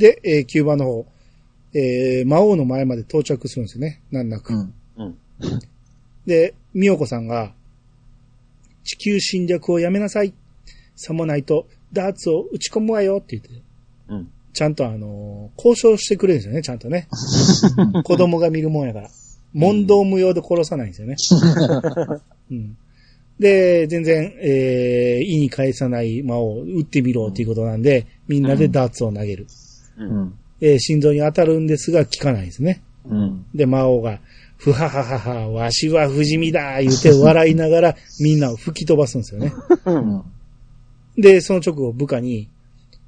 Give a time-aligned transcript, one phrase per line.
[0.00, 1.06] で、えー、キューバの方、
[1.74, 4.00] えー、魔王の前まで到着するんですよね。
[4.10, 4.54] なんなく。
[4.54, 4.74] うん。
[4.96, 5.18] うん。
[6.26, 7.52] で、ミヨコさんが、
[8.82, 10.32] 地球侵略をやめなさい。
[10.96, 13.62] さもないと、ダーツを打ち込むわよって言って、
[14.08, 14.32] うん。
[14.54, 17.06] ちゃんとあのー交渉してくれるんですよね、ちゃんとね。
[18.04, 19.10] 子供が見るもんやから。
[19.52, 21.16] 問答無用で殺さないんですよね。
[22.50, 22.76] うん、
[23.38, 29.44] で、全然、えー、意に返さない魔王、撃ってみろっていうことなんで、みんなでダーツを投げる。
[29.44, 29.69] う。
[30.04, 30.34] うんん。
[30.60, 32.82] えー心臓に当たるんですが、効かないんですね。
[33.08, 33.46] うん。
[33.54, 34.20] で、魔王が、
[34.56, 39.52] ふはははは、わしは不死身だ言うて笑いながら みんなを吹き飛ばすんですよね。
[39.86, 40.22] うん。
[41.16, 42.48] で、その直後部下に、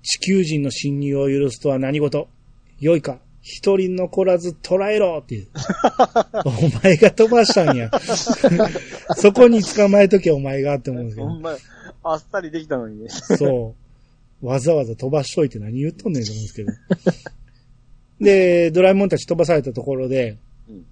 [0.03, 2.29] 地球人の侵入を許すとは何事？
[2.81, 5.49] 良いか一人残らず捕らえろっていう。
[6.45, 7.91] お前が飛ばしたんや。
[9.17, 11.29] そこに捕まえとけお前がって思うんですけど。
[11.29, 11.57] ほんま、
[12.05, 13.09] あっさりできたのにね。
[13.09, 13.82] そう。
[14.43, 16.73] わざわざ飛ばしといて何言っとんねんと思うんですけど。
[18.21, 20.37] で、ドラえもんたち飛ばされたところで、
[20.69, 20.85] うん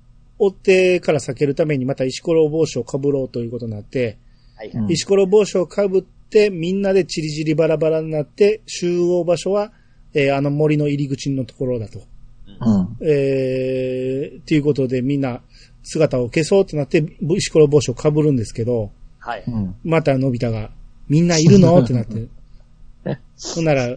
[0.43, 4.17] 追ってから避けるためにまた石ころ帽子をかぶろうということになって、
[4.57, 9.71] はいうん石ころ帽子をかぶってみんなでチリチリバラバラになって集合場所は、
[10.15, 12.01] えーあの森の入り口のところだと。
[12.63, 12.97] うん。
[13.07, 15.43] えー、っていうことでみんな
[15.83, 17.05] 姿を消そうってなって
[17.37, 19.45] 石ころ帽子をかぶるんですけど、はい。
[19.47, 19.75] うん。
[19.85, 20.71] またのび太が、
[21.09, 21.79] みんないるの？
[21.79, 22.29] ってなって。
[23.55, 23.97] ほんなら、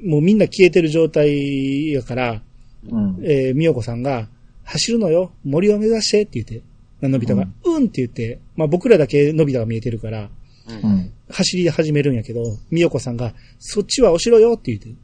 [0.00, 2.42] もうみんな消えてる状態やから、
[2.90, 3.20] うん。
[3.22, 4.28] えー、みよこさんが、
[4.64, 6.62] 走るのよ森を目指してって言っ
[7.02, 10.30] て、のび太が、うん、って言って、まあ僕らだけのび太が見えてるから、う。
[10.68, 11.12] うんん。
[11.28, 14.94] 走り始めるんやけど、みよこさんが、そっちはお城よって言って。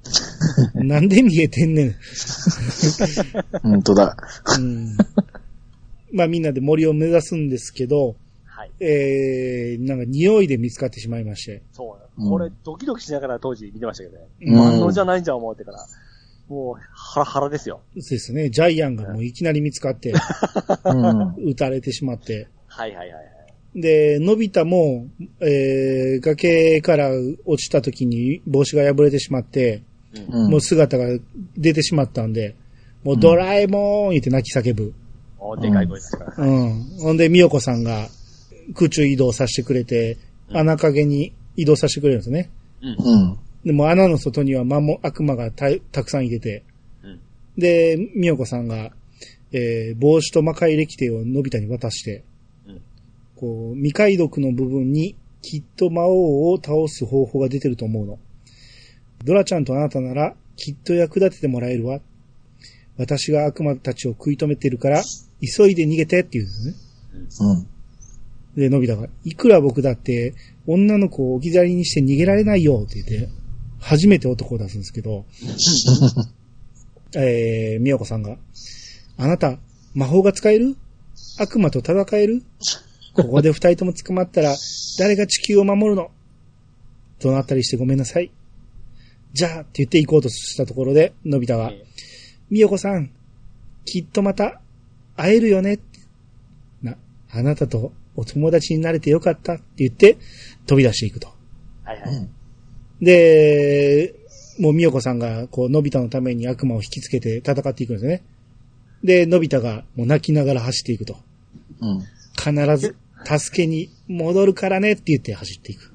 [0.85, 1.95] なんで見えてんねん。
[3.63, 4.17] 本当だ。
[4.59, 4.97] うん、
[6.13, 8.17] まあみんなで森を目指すんですけど、
[8.59, 8.73] はい。
[8.81, 11.63] えー、なんか匂いで見つかってしまいまして。
[11.71, 12.29] そう。
[12.29, 14.25] これ、ドキドキしながら当時見てましたけどね。
[14.41, 15.87] うん万能じゃないんじゃ思ってから。
[16.49, 17.83] もう、ハラハラですよ。
[17.95, 18.51] ですね。
[18.51, 20.13] ジャイアンがもういきなり見つかって、
[20.85, 21.35] うん。
[21.37, 22.49] 撃たれてしまって。
[22.67, 23.21] はいはいはいは
[23.77, 23.81] い。
[23.81, 25.07] で、のび太も、
[25.39, 27.13] えー、崖から
[27.45, 29.85] 落ちた時に帽子が破れてしまって、
[30.17, 30.47] うん。
[30.47, 31.07] うんもう姿が
[31.57, 32.57] 出てしまったんで、
[33.05, 34.95] もうドラえもん言って泣き叫ぶ。
[35.39, 36.35] おでかい声ですから。
[36.37, 36.83] うん。
[36.99, 38.09] ほんで、みよこさんが
[38.75, 42.51] 空中移動させてくれて、うん穴影に移動させてくれるんですね。
[42.81, 42.97] うん。
[42.99, 43.39] うん。
[43.67, 46.65] でも穴の外には魔も悪魔がたたくさんいてて、
[47.03, 47.21] うん。
[47.59, 48.91] で、みよこさんが、
[49.53, 52.25] えー、帽子と魔界歴帝をのび太に渡して、
[52.67, 52.83] うん
[53.37, 58.19] こう、未解読の部分にきっと魔王を倒す方法が出てると思うの。
[59.25, 62.01] ドラちゃんとあなたならきっと役立ててもらえるわ。
[62.97, 65.03] 私が悪魔たちを食い止めてるから、
[65.41, 67.51] 急いで逃げてって言うんですね。
[67.51, 67.67] うん。
[68.57, 70.35] で、のび太が、いくら僕だって
[70.67, 73.29] 女の子を置き去りにして逃げられないよって言って、
[73.81, 75.25] 初めて男を出すんですけど、
[77.15, 78.37] えー、みよこさんが、
[79.17, 79.59] あなた、
[79.95, 80.77] 魔法が使える？
[81.39, 82.43] 悪魔と戦える？
[83.15, 84.55] ここで二人とも捕まったら、
[84.99, 86.11] 誰が地球を守るの？
[87.21, 88.31] どなったりしてごめんなさい。
[89.33, 91.85] じゃあ、って言って行こうとしたところで、のび太が、え
[92.51, 93.11] みよこさん、
[93.85, 94.61] きっとまた
[95.17, 95.81] 会えるよね。
[96.83, 96.97] な、
[97.31, 100.19] あなたとお友達になれてよかったって言って
[100.67, 101.29] 飛び出していくと。
[101.87, 102.29] ーはいはい。
[103.01, 104.13] で、
[104.59, 108.25] もうみよこさんがこう、のび太のために悪魔を引きつけて戦っていくんですね。
[109.05, 111.17] で、のび太がもう泣きながら走っていくと。
[111.81, 112.01] うん。
[112.37, 115.93] 必ず助けに戻るからねって言って走っていく。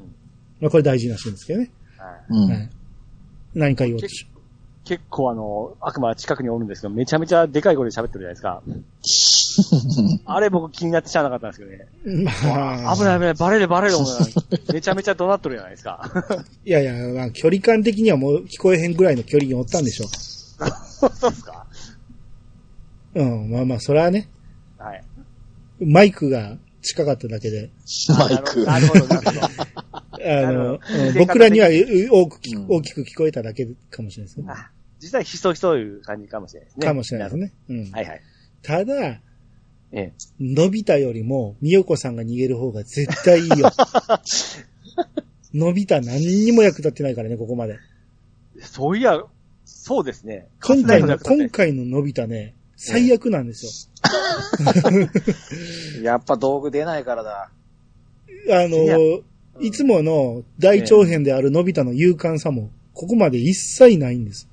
[0.62, 1.72] まあこれ大事なシーンですけどね。
[1.98, 2.50] はいうん。
[2.52, 2.70] はい。
[3.54, 4.26] 何か言おうとし
[4.86, 8.64] 結構あの、悪魔は近くにおるんですけど、めちゃめちゃでかい声で喋ってるじゃないですか。
[10.26, 12.24] あれ僕気になってしゃあなかったんですけどね。
[12.24, 13.98] まあ危ない危ない、バレるバレる
[14.74, 16.12] めちゃめちゃ怒鳴っとるじゃないですか。
[16.66, 21.66] いやいや、まあ、距離感的にはもう聞こえへんぐらいの距離におったんでしょそうですか
[23.16, 23.22] う。
[23.22, 24.28] うん、まあまあ、それはね、
[24.78, 25.04] はい。
[25.80, 27.70] マイクが近かっただけで、
[28.10, 28.66] マイク。
[28.66, 29.42] なるほど、なるほど。
[30.26, 30.80] あの、
[31.18, 34.46] 僕らには多く聞うん大きく聞こえただけかもしれないですね。
[34.50, 34.72] あ
[35.02, 36.88] 実際ひそひそいう感じかもしれないですね。
[36.88, 37.54] かもしれないですね。
[37.70, 37.92] うん。
[37.92, 38.22] はいはい。
[38.62, 39.20] ただ、
[39.94, 40.14] ええ。
[40.40, 43.72] のび太よりも、みよこさんが逃げる方が絶対いいよ。
[45.54, 47.78] のび太何にも役立ってないからね、ここまで。
[48.60, 49.24] そういや、
[49.66, 50.48] そうですね。
[50.64, 53.92] 今回の、今回ののび太ね、最悪なんです
[56.02, 57.52] やっぱ道具出ないからだ。
[58.48, 58.56] よ。
[58.56, 59.22] あいやの、
[59.62, 64.50] いつもの大長編であるのび太の勇敢さも、ここまで一切ないんです。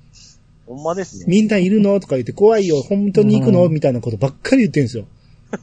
[0.67, 1.25] ほんまですね。
[1.27, 5.07] みんないるのとか言って、怖いよ、本当に行くのうんみたいなことばっかり言ってるんですよ。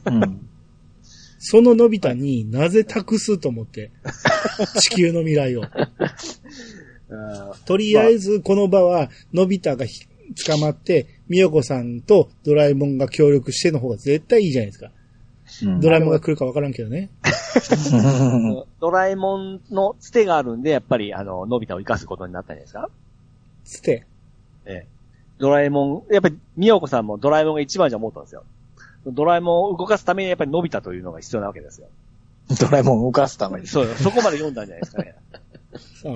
[0.05, 0.49] うん。
[1.39, 3.91] そののび太になぜ託すと思って。
[4.81, 5.61] 地球の未来を。
[5.61, 5.67] うん
[7.65, 10.05] とりあえず、この場は、のび太がひ
[10.45, 14.87] 捕まって、みよこさんとドラえもんが協力しての方が絶対いいじゃないですか。
[14.87, 14.89] う
[15.69, 17.09] んドラえもんが来るかわからんけどね。
[18.79, 22.89] ドラえもんのつてがあるんで、やっぱり、あの、のび太を生かすことになったんじゃないですか？
[23.63, 24.05] つって？
[24.65, 24.87] ええ。
[25.39, 28.43] ドラえもん、やっぱり、みよこさんもドラえもんが一番じゃ思ったんですよ。
[29.05, 31.87] ドラえもんを動かすためにやっぱりのび太というのが必要なわけですよ。
[32.59, 33.67] ドラえもんを動かすために。
[33.67, 35.15] そう、そこまで読んだんじゃないですかね。
[36.05, 36.11] ああ、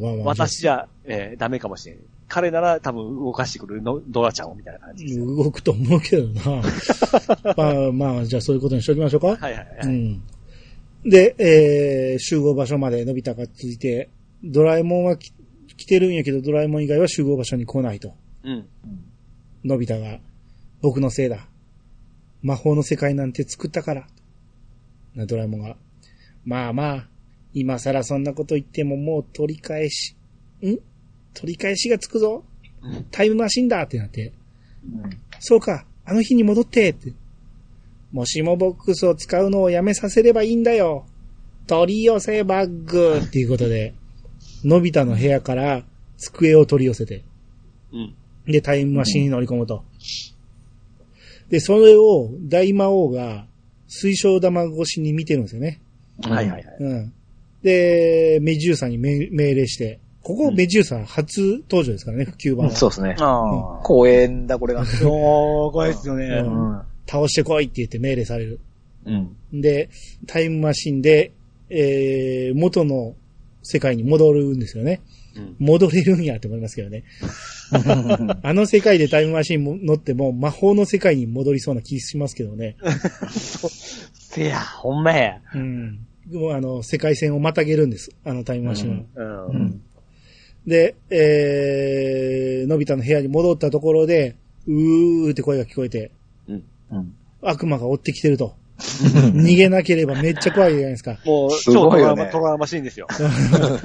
[0.00, 0.24] まあまあ。
[0.24, 1.98] 私じゃ、えーダメかもしれん。
[2.26, 5.26] 彼なら多分動かしてくるのドラちゃんをみたいな感じですよ。
[5.26, 6.62] 動くと思うけどな。
[7.56, 9.26] まあまあ、じゃあそういうことにしておきましょうか。
[9.28, 9.86] はいはいはい。
[9.86, 10.22] うん。
[11.04, 14.08] で、えー、集合場所までのび太がついて、
[14.42, 15.32] ドラえもんはき
[15.76, 18.14] 来てるんやけど、ドラえもん以外は集合場所に来ないと。
[18.42, 18.66] うん。
[19.64, 20.18] のび太が、
[20.80, 21.46] 僕のせいだ。
[22.44, 24.06] 魔法の世界なんて作ったから。
[25.14, 25.76] な、ドラえもんが。
[26.44, 27.08] まあまあ、
[27.54, 30.14] 今更そんなこと言ってももう取り返し、
[30.62, 30.76] ん？
[31.32, 32.44] 取り返しがつくぞ。
[33.10, 34.32] タイムマシンだってなって。
[35.40, 37.14] そうか、あの日に戻ってって。
[38.12, 41.06] もしもボックスを使うのをやめさせればいいんだよ。
[41.66, 43.94] 取り寄せバッグっていうことで、
[44.64, 45.82] のび太の部屋から
[46.18, 47.24] 机を取り寄せて。
[47.90, 48.14] うん。
[48.52, 49.82] で、タイムマシンに乗り込むと。
[51.50, 53.46] で、それを大魔王が
[53.86, 55.80] 水晶玉越しに見てるんですよね。
[56.22, 56.76] はいはいはい。
[56.80, 57.12] うん。
[57.62, 62.72] で、メジューサに命命令して、ここメジューサ初登場ですからね、普及版は。
[62.72, 63.16] そうですね。
[63.18, 63.82] ああ。
[63.82, 64.84] 公園だ、これが。
[64.86, 66.26] そう、怖いですよね。
[66.44, 68.60] うん倒してこいって言って命令される。
[69.04, 69.36] うん。
[69.52, 69.90] で、
[70.26, 71.32] タイムマシンで、
[71.68, 73.14] えー、元の
[73.64, 75.00] 世界に戻るんですよね。
[75.36, 75.56] うん。
[75.58, 77.02] 戻れるんやって思いますけどね。
[78.42, 82.76] あの世界でタイムマシンも乗っても魔法の世界に戻りそうな気しますけどね。
[84.12, 85.40] せや、ほんまや。
[85.54, 86.06] うん。
[86.52, 88.10] あの、世界線をまたげるんです。
[88.24, 89.46] あのタイムマシンは。
[89.48, 89.56] うん。
[89.56, 89.82] うん。
[90.66, 96.10] で、えー、のび太の部屋に戻ったところで、うーって声が聞こえて、
[96.48, 96.64] うん。
[96.90, 97.14] うん。
[97.42, 98.54] 悪魔が追ってきてると。
[99.34, 101.18] 逃げなければめっちゃ怖いじゃないですか。
[101.24, 103.06] もう、す超トごいよねラウマ、トラウマシーンですよ。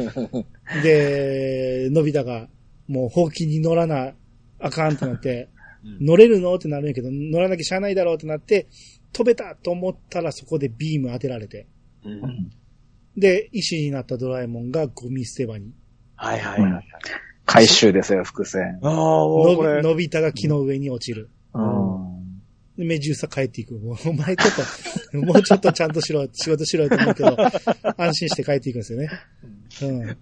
[0.83, 2.47] で、のび太が、
[2.87, 4.13] もう、ほうきに乗らな、
[4.59, 5.59] あかんってなって、うん
[6.01, 6.53] 乗れるの？
[6.55, 8.67] ってなるんやけど、乗らなきゃしゃあないだろうってなって、
[9.13, 11.67] 飛べたと思ったらそこでビーム当てられて。
[12.03, 12.51] うん。
[13.17, 15.73] で、石になったドラえもんがゴミ捨て場に。
[16.15, 16.83] はいはいはいはい。
[17.45, 18.79] 回収ですよ、伏線。
[18.83, 18.91] ああ、
[19.81, 21.29] のび太が木の上に落ちる。
[21.53, 22.08] うん。
[22.79, 23.75] でメジューサ帰っていく。
[23.75, 24.55] もう お前ちょっ
[25.11, 27.37] と、もうちょっとちゃんとしろ、 仕事しろと思うけど、
[27.97, 29.09] 安心して帰っていくんですよね。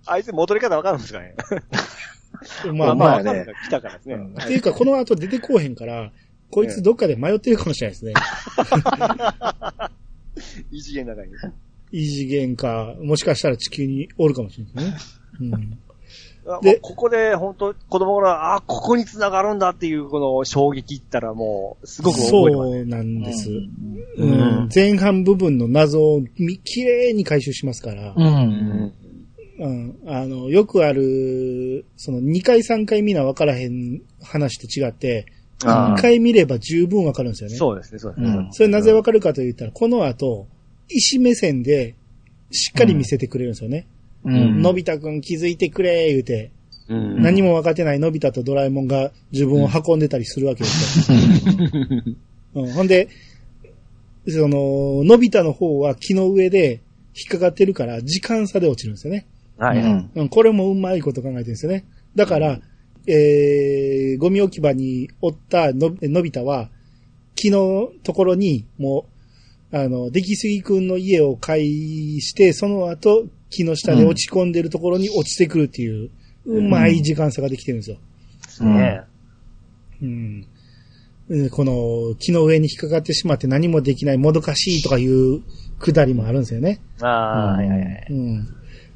[0.05, 1.35] あいつ戻り方わかるんですかね？
[2.65, 2.77] うん。
[2.77, 4.15] まあまあ、まあね来たからですね。
[4.15, 6.11] うんっていうかこの後出てこうへんから、
[6.49, 8.13] こいつどっかで迷ってるかもしれないですね。
[10.71, 11.33] 異次元の中に。
[11.91, 15.51] 異次元か、もしかしたら地球におるかもしれないですね。
[15.51, 15.79] うん。
[16.49, 22.43] あでここで本当子供が、あ、ここに繋がるんだっていうこの衝撃ったらもう、すごく覚えてます。
[22.43, 23.49] そうなんです。
[23.49, 23.69] う
[24.17, 24.31] うん
[24.65, 24.69] ん。
[24.73, 28.93] 前半部分の謎をみ綺麗に回収しますから、うん。
[29.59, 29.97] うん。
[30.05, 35.25] あの、よくある、その2回3回見な分からへん話と違って、
[35.65, 37.55] あ1回見れば十分分かるんですよね。
[37.57, 38.37] そうですね、そうですね。
[38.37, 40.47] うんそれなぜ分かるかと言ったら、この後、
[40.89, 41.63] 医師目線
[42.51, 43.87] しっかり見せてくれるんですよね。
[44.27, 44.61] うん。
[44.61, 46.51] のび太くん気づいてくれ、言うて、
[46.89, 51.17] うん何も分かってないのび太とドラえもんが自分を運んでたりするわけですよ。
[52.55, 53.09] うん、ほんで、
[54.27, 56.81] その、のび太の方は木の上で
[57.15, 59.25] 引っかかってるから、時間差で落ちるんですよね。
[59.57, 59.79] はい。
[59.79, 61.85] うんうん、これもうまいこと考えてるんですよね。
[62.15, 62.61] だから、
[63.07, 66.69] えー、ゴミ置き場におったののび太は、
[67.35, 69.05] 木のところに、も
[69.71, 76.09] う、あの、出来すぎくんの家を介して、その後、木の下で落ち込んでるところに落ちてくるっていう、
[76.45, 77.97] うまい時間差ができてるんですよ。
[78.65, 79.01] ね
[80.01, 80.45] うん。
[81.29, 85.41] うんこの、木の上に引っかかってしまって何もできないもどかしいとかいう
[85.77, 86.79] くだりもあるんですよね。
[87.01, 88.05] ああ、はいはいはい。
[88.09, 88.47] うん。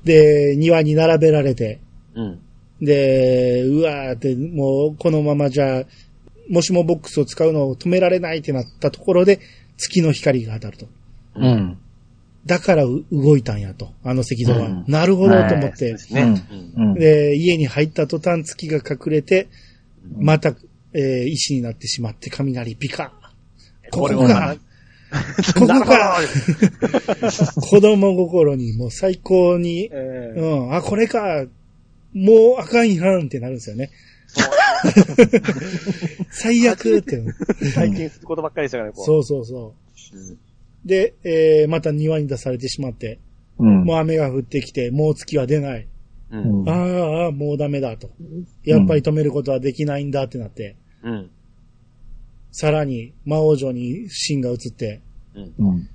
[0.06, 1.82] で、庭に並べられて、
[2.16, 2.40] うん。
[2.82, 5.84] で、うわーって、もうこのままじゃ、
[6.50, 9.40] もしもボックスを使うのを止められないってなったところで、
[9.78, 10.88] 月の光が当たると。
[11.36, 11.78] うん。
[12.46, 14.68] だからう動いたんやと、あの石像は。
[14.68, 15.98] うんなるほどと思ってそうで。
[15.98, 16.44] すね。
[16.76, 16.94] うんうん。
[16.96, 19.48] で、家に入った途端月が隠れて、
[20.18, 20.56] また、
[20.94, 23.14] えー石になってしまって雷ピカ。
[23.92, 24.56] こここれか、
[25.56, 26.20] ここか、
[27.62, 31.46] 子供心にもう最高に、ええうん、あ、これか、
[32.14, 33.92] もうあかんやんってなるんですよね。
[36.32, 37.22] 最悪って。
[37.76, 39.06] 体験することばっかりでしたからね、こう。
[39.06, 39.76] そうそうそ
[40.14, 40.38] う。
[40.86, 43.20] で、えー、また庭に出されてしまって、
[43.60, 43.84] うん。
[43.84, 45.88] もう雨が降ってきて、もう月は出ない。
[46.32, 46.70] うん。
[46.70, 48.10] ああああ、もうダメだと。
[48.64, 51.30] やっぱり止めることはできないんだってなって、うん。
[52.52, 55.02] さらに魔王城にシーンが移って、
[55.36, 55.90] うん。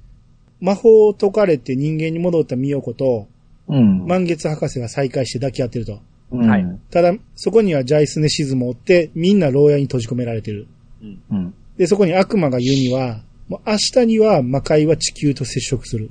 [0.61, 3.29] 魔法を解かれて人間に戻ったミヨコと、
[3.69, 4.07] うん。
[4.07, 6.01] 満月博士が再会して抱き合ってると。
[6.33, 10.67] うんはいただ、そこにはジャイスネシズもおって、みんな牢屋に閉じ込められてる。
[11.03, 11.23] うん。
[11.31, 11.55] うん。
[11.77, 16.11] で、そこに悪魔が言うには、もう明日には魔界は地球と接触する。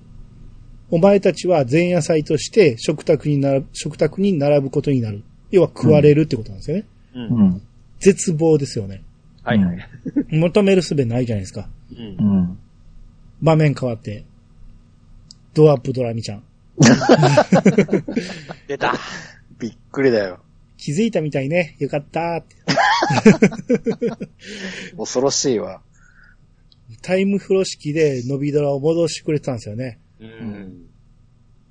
[0.90, 5.24] お前たちは前夜祭として食卓に並ぶ、食卓に並ぶことになる。
[5.52, 6.86] 要は食われるってことなんですよね。
[7.16, 7.20] う。
[7.20, 7.62] うんん。
[8.00, 9.04] 絶望ですよね。
[9.44, 9.90] はいはい。
[10.30, 11.68] 求める術ないじゃないですか。
[11.92, 12.40] うんう。
[12.42, 12.60] ん。
[13.42, 14.26] 場面変わって。
[15.54, 16.44] ドアップドラミちゃん。
[18.68, 18.94] 出た。
[19.60, 20.40] びっくりだよ。
[20.78, 21.76] 気づいたみたいね。
[21.80, 22.56] よかったーって。
[24.98, 25.82] 恐ろしいわ。
[27.02, 30.00] タイムフロー式で伸びドラを戻してくれてたんですよね。
[30.20, 30.86] うん。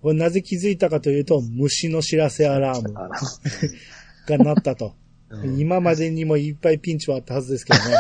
[0.03, 3.09] これなぜ気づいたかというと、虫の知らせアラームあ
[4.27, 4.95] が鳴ったと。
[5.59, 7.97] 今までにもいっぱいピンチはあったはずですけどね。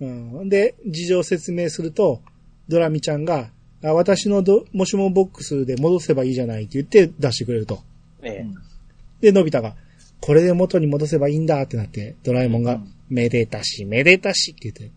[0.40, 2.22] うん、で、事情を説明すると、
[2.68, 3.50] ドラミちゃんが、
[3.82, 7.80] あ私のどもしもボックスで戻せばいいじゃないって言って出してくれると。
[8.22, 8.46] ええ。
[9.20, 9.76] で、のび太が、
[10.20, 14.92] これで元に戻せばいいんだってなって、ドラえもんが、うんめでたし、めでたしって言って、うん。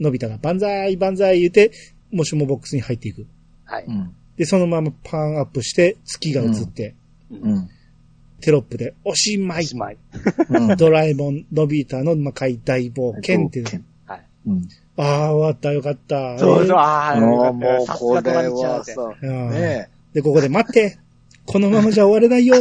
[0.00, 1.72] のび太が万歳万歳言って、
[2.12, 3.26] もしもボックスに入っていく。
[3.64, 3.84] はい。
[3.86, 4.14] うん。
[4.36, 6.94] で、そのままパンアップして、月が映って。
[8.40, 9.96] テロップで、おしまいおしまい。
[10.50, 10.74] うん。
[10.76, 13.62] ドラえもん、のび太の魔界大冒険って、
[14.06, 14.22] はい。
[14.46, 14.68] うん。
[14.96, 16.38] ああ、終わった、よかった。
[16.38, 17.20] そうそう、えああ、
[17.52, 18.48] もう、これ。
[18.48, 20.98] はさ、ーうんねで、ここで待って
[21.46, 22.56] このままじゃ終われないよ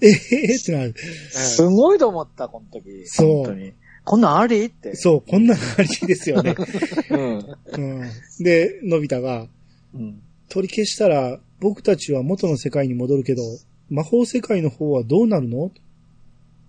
[0.00, 0.94] え えー、ってなる。
[0.96, 3.06] え、すごいと思った、この時。
[3.06, 3.72] そう本当に。
[4.10, 4.64] こんなんあり？
[4.64, 4.96] って。
[4.96, 6.56] そう、こんな感じですよね。
[7.10, 7.56] うん。
[7.76, 8.10] うん、
[8.42, 9.46] で、のび太が、
[9.94, 10.20] うん。
[10.48, 13.42] 取り消したら、僕たちは元の世界に戻るけど、
[13.88, 15.70] 魔法世界の方はどうなるの？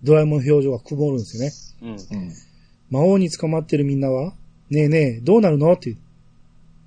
[0.04, 1.36] ドラえもんの表情が曇るんです
[1.82, 1.96] よね。
[2.12, 2.18] うん。
[2.18, 2.32] うん。
[2.90, 4.34] 魔王に捕まってるみんなは
[4.70, 5.72] ねえねえ、どうなるの？
[5.72, 5.96] って。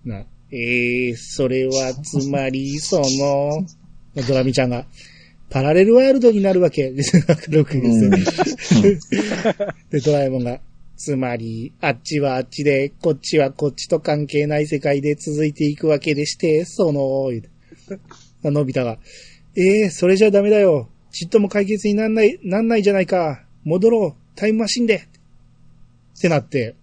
[0.05, 3.65] な、ええー、それはつまり、その、
[4.25, 4.87] ドラミちゃんが、
[5.49, 6.91] パラレルワールドになるわけ。
[6.91, 7.25] です。
[7.27, 8.99] 明るくですよ。
[9.89, 10.59] で、ドラえもんが、
[10.97, 17.31] つまり、あっちはあっちで、こっちはこっちと関係ない世界で続いていくわけでして、その、
[18.43, 18.97] のび太が、
[19.55, 20.89] ええー、それじゃダメだよ。
[21.11, 23.43] ちっとも解決になんない、なんないじゃないか。
[23.63, 24.37] 戻ろう。
[24.37, 25.07] タイムマシンで。
[26.17, 26.75] ってなって、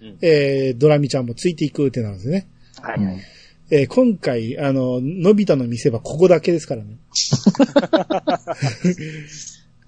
[0.00, 2.46] うんえー、ドラミちゃんもついていくってなるんですね。
[2.80, 2.98] はい。
[2.98, 3.20] うん。
[3.70, 6.96] えー今回、あの、のび太の見せ場ここだけですからね。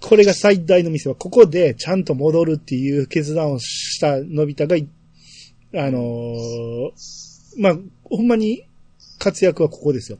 [0.01, 1.17] これが最大の見せ場。
[1.17, 4.89] ここでちゃんと戻るっていう決断をしたのび太がい、
[5.75, 6.93] あのー
[7.59, 8.65] まあ、ほんまに
[9.19, 10.19] 活躍はここですよ。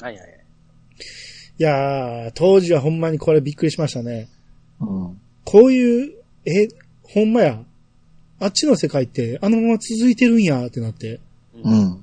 [0.00, 0.28] はいはい。
[1.58, 4.28] いやー、当時はほんまにこれびっくりしましたね。
[4.80, 5.20] うん。
[5.44, 6.14] こういう、
[6.46, 6.68] え、
[7.02, 7.62] ほんまや。
[8.40, 11.20] あっちの世界ってあのまま続いてるんやってなって。
[11.62, 12.01] うん。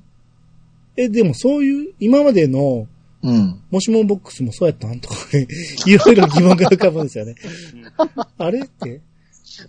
[0.99, 2.87] え、でもそういう、今までの、
[3.21, 3.61] うん。
[3.69, 5.47] もしもボックスもそうやったんとかね、
[5.87, 7.35] いろいろ疑問が浮かぶんですよね。
[8.37, 9.01] あれって、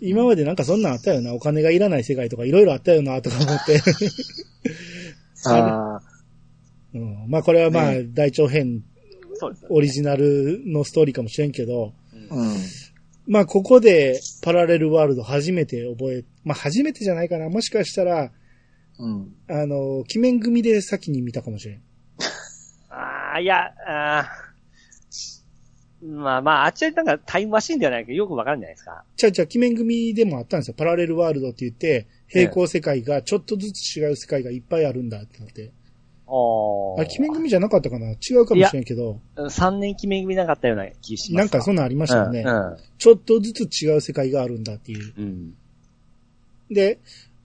[0.01, 3.81] 今までなんかそんなんあったよな、お金がいらない世界とかいろいろあったよな、とか思って。
[5.47, 6.03] ああ。
[6.93, 8.83] うん、まあこれはまあ、ね大長編。
[9.71, 11.95] オリジナルのストーリーかもしれんけど、
[12.31, 12.57] うん。
[13.27, 18.33] まあここでパラレルワールド初めて覚え、まあ初めてじゃないかな、もしかしたら、
[19.01, 19.35] うん。
[19.49, 21.83] あの、鬼面組で先に見たかもしれん。
[22.91, 24.51] ああ、いや、あー
[26.03, 29.05] まあまあ、あっちはなんかタイムマシンではないけど、よくわかるんじゃないですか。
[29.17, 30.75] ちゃうちゃう、鬼面組でもあったんですよ。
[30.77, 35.73] パラレルワールドって言って、平行世界が、ちょっとずつ違う世界がいっぱいあるんだってなって。
[36.27, 38.13] おあ、鬼面組じゃなかったかな？
[38.13, 42.45] 違うかもしれんけど、3年決め組なかったような気しますなんかそんなんありましたよね。
[42.47, 42.77] うん。
[42.99, 45.13] ちょっとずつ違う世界があるんだっていう。
[45.19, 45.55] うん。
[46.71, 47.01] で、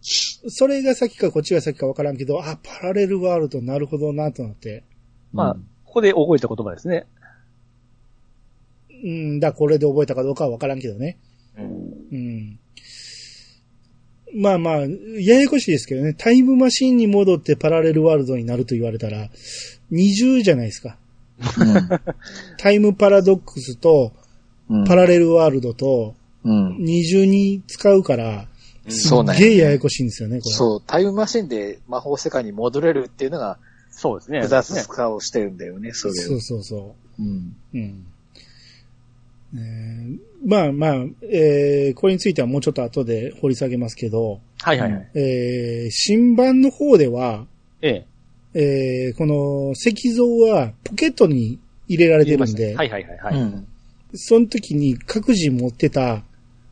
[0.07, 4.83] それが先かこっちが先かわからんけど、あ、パラレルワールドなるほどなとなって。
[5.33, 7.07] まあ、ここで覚えた言葉ですね。
[9.03, 11.17] うんだ、これで覚えたかどうかはわからんけどね。
[11.57, 11.65] うん。
[12.11, 12.59] うん。
[14.35, 14.75] まあまあ、
[15.19, 16.13] ややこしいですけどね。
[16.13, 19.29] タイムマシンに戻ってパラレルワールドになると言われたら、
[19.89, 20.97] 二重じゃないですか。
[22.59, 24.13] タイムパラドックスと
[24.69, 24.83] うん。
[24.85, 26.77] パラレルワールドとうん。
[26.79, 28.54] 二重に使うから、す
[28.87, 30.55] そうなんやっげえややこしいんですよね、これ。
[30.55, 33.57] そう、タイムマシンで魔法世界に戻れるっていうのが
[33.91, 34.39] そうですね。
[34.41, 36.41] 複雑さをしてるんだよね、それをそう。
[36.41, 37.55] そうそうん。
[37.73, 37.77] う。
[37.77, 38.05] うん。
[39.55, 45.07] えーまあまあ、えーこれについてはもうちょっと後で掘り下げますけど、はいはいはい。
[45.15, 47.47] えー新版の方では、
[47.81, 48.05] え
[48.53, 48.59] え。
[49.07, 53.35] えーこの石像はポケットに入れられてるんで、はいはいはいはい。
[53.41, 53.67] うん。
[54.13, 56.23] その時に各自持ってた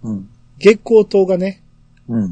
[0.04, 0.30] うん。
[0.60, 1.63] 月光灯がね、うん。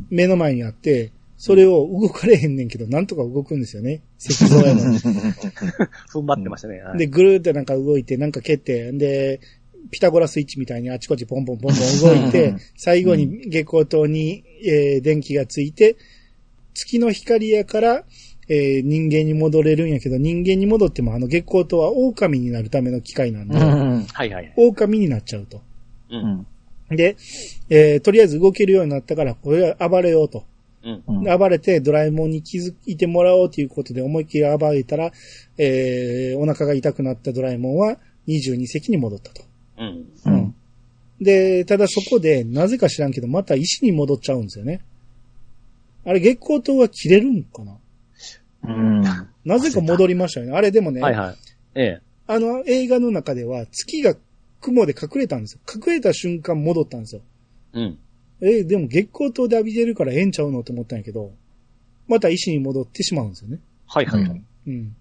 [0.10, 4.02] 目の前にあって、それを動かれへんねんけど、なんとか動くんですよね。
[4.20, 5.00] 石像やのに。
[6.14, 6.80] 踏ん張ってましたね。
[6.82, 9.40] はいで、ぐるーってなんか動いて、なんか蹴って、で、
[9.90, 15.98] ピタゴラスイッチみたいにあちこちポンポンポンポン動いてうん、最後に月光灯に、えー電気がついて、
[16.76, 18.04] 月の光やから、
[18.48, 24.04] えー人間に戻れるんやけど、人間に戻ってもあの月光灯は狼になるための機械なんで、うん。
[24.04, 24.54] はいはい。
[24.58, 25.58] 狼になっちゃうと。
[25.58, 25.62] う。
[26.12, 26.48] うんん。
[26.96, 27.16] で、
[27.70, 30.46] えーとりあえず動けるようになったから、これは暴れようと。
[30.84, 31.04] うん。
[31.08, 31.38] うん。
[31.40, 35.12] 暴れてドラえもんに気づいてもらおうということで思いっきり暴れたら、
[35.58, 39.44] えーお腹が痛くなったドラえもんは22隻に戻ったと。
[39.78, 40.06] うん。
[40.26, 40.56] うん。
[41.22, 44.82] で、ただそこで、なぜか知らんけど、また石に戻っちゃうんですよね。
[46.04, 47.78] あれ、月光灯は切れるんかな？
[48.64, 49.02] うん。
[49.46, 50.54] なぜか戻りましたよね。
[50.54, 51.36] あれでもね、はいはい。
[51.76, 52.02] ええ。
[52.28, 54.16] あの映画の中では月が
[54.62, 55.60] 雲で隠れたんですよ。
[55.68, 57.22] 隠れた瞬間戻ったんですよ。
[57.74, 57.98] うん。
[58.42, 61.32] えーでも月光灯で浴びてるからええんちゃうのと思ったんやけど、
[62.08, 63.60] また石に戻ってしまうんですよね。
[63.88, 64.44] はいはいはい。
[64.68, 64.96] うん。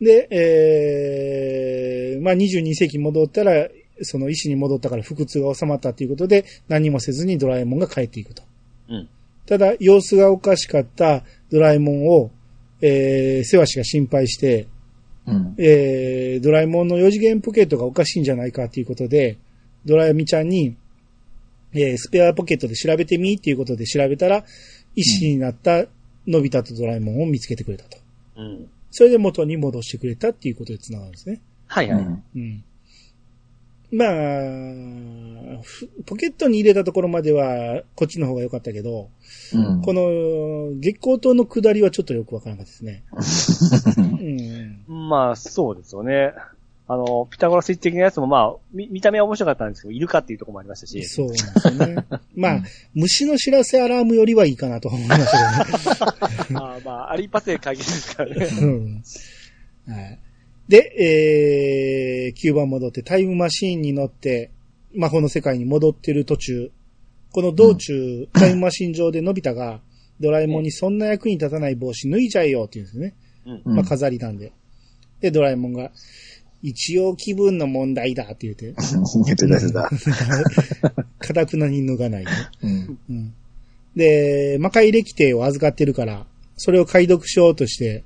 [0.00, 3.68] で、えー、まあ、22世紀戻ったら、
[4.02, 8.42] その石に戻ったから腹痛が収まったということで、何もせずにドラえもんが帰っていくと。
[8.88, 9.08] うん。
[9.46, 12.30] ただ、様子がおかしかったドラえもんを、
[12.80, 14.68] えー、セワシが心配して、
[15.30, 15.54] うん。
[15.58, 19.38] えー、ドラえもんの4次元ポケットがおかしいんじゃないかということで、
[19.84, 20.76] ドラえみちゃんに、
[21.72, 24.44] えー、スペアポケットで調べてみっていうことで調べたら、
[24.94, 25.86] 石になった
[26.26, 27.98] のび太とドラえもんを見つけてくれたと。
[28.36, 28.70] うん。
[28.90, 31.40] それで元に戻してくれたっていうことで繋がるんですね。
[31.66, 32.02] はいはい。
[32.02, 32.64] うん。
[33.92, 39.10] まあ、ふポケットに入れたところまでは、こっちの方が良かったけど、
[39.52, 39.82] うん。
[39.82, 43.04] この、月光灯の下りはちょっとよくわからなかったですね。
[44.88, 45.08] うん。
[45.08, 46.32] まあ、そうですよね。
[46.86, 51.04] あの、ピタゴラスイッチ的なやつもまあ、み見た目は面白かったんですけど、いるかっていうところもありましたし。
[51.04, 52.04] そうなんですよね。
[52.34, 52.62] まあ、
[52.94, 56.46] 虫の知らせアラームよりはいいかなと思いましたけどね。
[56.50, 58.48] ま あまあ、あれ一発で解決ですからね。
[58.60, 59.02] うん
[59.86, 60.18] はい。
[60.70, 64.52] で、えー、9番戻ってタイムマシーンに乗って、
[64.94, 66.70] 魔法の世界に戻ってる途中、
[67.32, 69.80] この道中、タイムマシーン上でのび太が、
[70.20, 73.14] ドラえもんにそんな役に立たない帽子脱いじゃえよって言うんですよね。
[73.46, 73.62] うん。
[73.64, 74.52] うんまあ飾りなんで。
[75.20, 75.90] で、ドラえもんが、
[76.62, 78.72] 一応気分の問題だって言って、
[79.24, 79.90] 言ってただ。
[81.18, 82.30] かたくなに脱がないで。
[82.62, 82.98] うん。
[83.10, 83.34] うん。
[83.96, 88.04] で、魔界歴定を預かってるから、それを解読しようとして、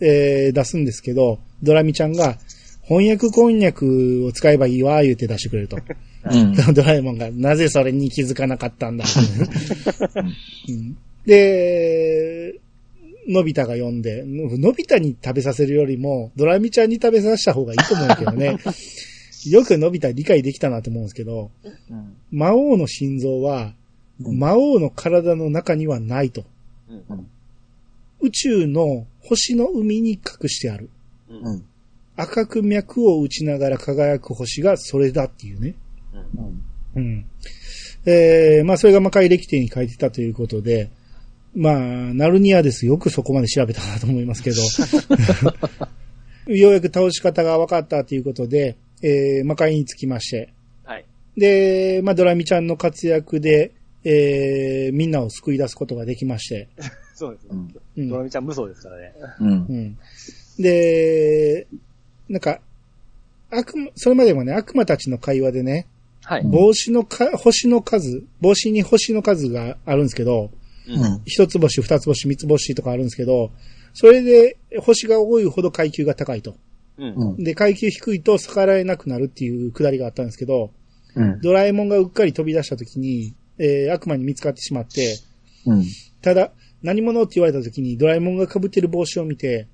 [0.00, 2.38] えー、出すんですけど、ドラミちゃんが、
[2.82, 5.78] 翻訳こんにゃくを使えばいいわ、言うて出してくれると。
[6.30, 6.54] うん。
[6.74, 9.04] ドラえもんが、なぜそれに気づかなかったんだ。
[10.68, 12.60] うん で、
[13.28, 18.58] のび太が呼んで、ののび太に食べさせるよりも、ドラミちゃんに食べさせた方がいいと思うけどね。
[19.48, 21.50] よくのび太理解できたなと思うんですけど、
[21.90, 22.14] うん。
[22.30, 23.74] 魔王の心臓は、
[24.20, 26.44] うん魔王の体の中にはないと。
[26.88, 27.26] うん。
[28.20, 30.88] 宇宙の星の海に隠してある。
[31.42, 31.46] うん。
[31.46, 31.64] うん。
[32.16, 35.74] 赤く脈を打ちながら輝く星がそれだっていうね。
[36.36, 36.64] うん。
[36.96, 37.26] うん。
[38.06, 40.90] えー、まあそれが魔界歴典に書いてたということで、
[41.54, 42.84] まあ、ナルニアです。
[42.84, 44.56] よくそこまで調べたなと思いますけど。
[46.52, 50.52] ようやく倒し方が分かったということで、えー、魔界につきまして。
[50.84, 51.04] はい。
[51.36, 53.72] で、まあドラミちゃんの活躍で、
[54.04, 56.68] えー、みんなを救い出すことができまして。
[57.14, 57.46] そうです。
[57.48, 59.14] うんうんドラミちゃん無双ですからね。
[59.40, 59.72] うんう。
[59.72, 59.98] ん。
[60.58, 61.66] で、
[62.28, 62.60] なんか、
[63.50, 65.86] 悪魔、それまでもね、悪魔たちの会話でね、
[66.24, 66.42] はい。
[66.44, 70.50] 帽子のか、星の数、帽子に星の数があるんですけど、
[70.88, 71.22] うん。
[71.24, 73.50] 一つ星、二つ星、三つ星とかあるんですけど、
[73.92, 76.56] それで星が多いほど階級が高いと。
[76.98, 77.14] うん。
[77.14, 77.44] うん。
[77.44, 80.70] で、階級低いと逆らえなくなるっていうくだりがあったんですけど、
[81.14, 81.40] うん。
[81.40, 85.18] ドラえもんがうっかり飛び出した時に、えー悪魔に見つかってしまって、
[85.66, 85.84] うん。
[86.22, 89.66] ただ、何者って言われた時にドラえもんが被ってる帽子を見て、うん。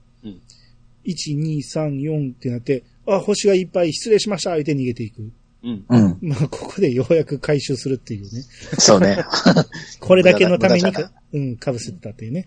[1.04, 5.30] 1、2、3、4ってなって、あ、星がいっぱい失礼しました、相手逃げていく。
[5.62, 5.84] うん。
[5.88, 6.18] うん。
[6.22, 8.42] まあ、ここでようやく回収するっていうね。
[8.78, 9.18] そうね。
[10.00, 12.46] これだけのためにか、うん、被せてたっていうね。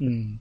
[0.00, 0.40] うん。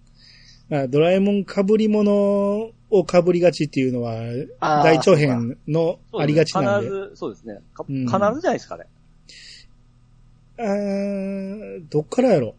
[0.69, 4.21] まあ、ドラえもん被り物を被りがちっていうのは、
[4.61, 6.87] 大長編のありがちなんで。
[6.87, 7.59] 必ず、そうですね。
[7.73, 8.85] かうん必ずじゃないですかね。
[10.59, 12.53] あーどっからやろ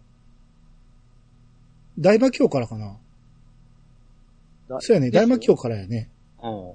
[1.99, 2.93] 大魔教からかなだ
[4.81, 6.09] そうやね、大魔教からやね。
[6.43, 6.73] うん。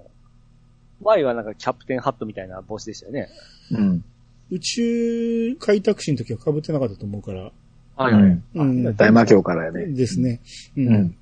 [1.04, 3.30] 前はなんかキャプテンハットみたいな帽子でしたよね。
[3.72, 4.04] うん。
[4.52, 7.52] 宇宙開拓史の時は被ってなかったと思うから。
[7.96, 8.96] はうんうん。
[8.96, 9.88] 大魔教からやね。
[9.88, 10.42] ですね。
[10.76, 10.82] う。
[10.82, 11.16] うんん。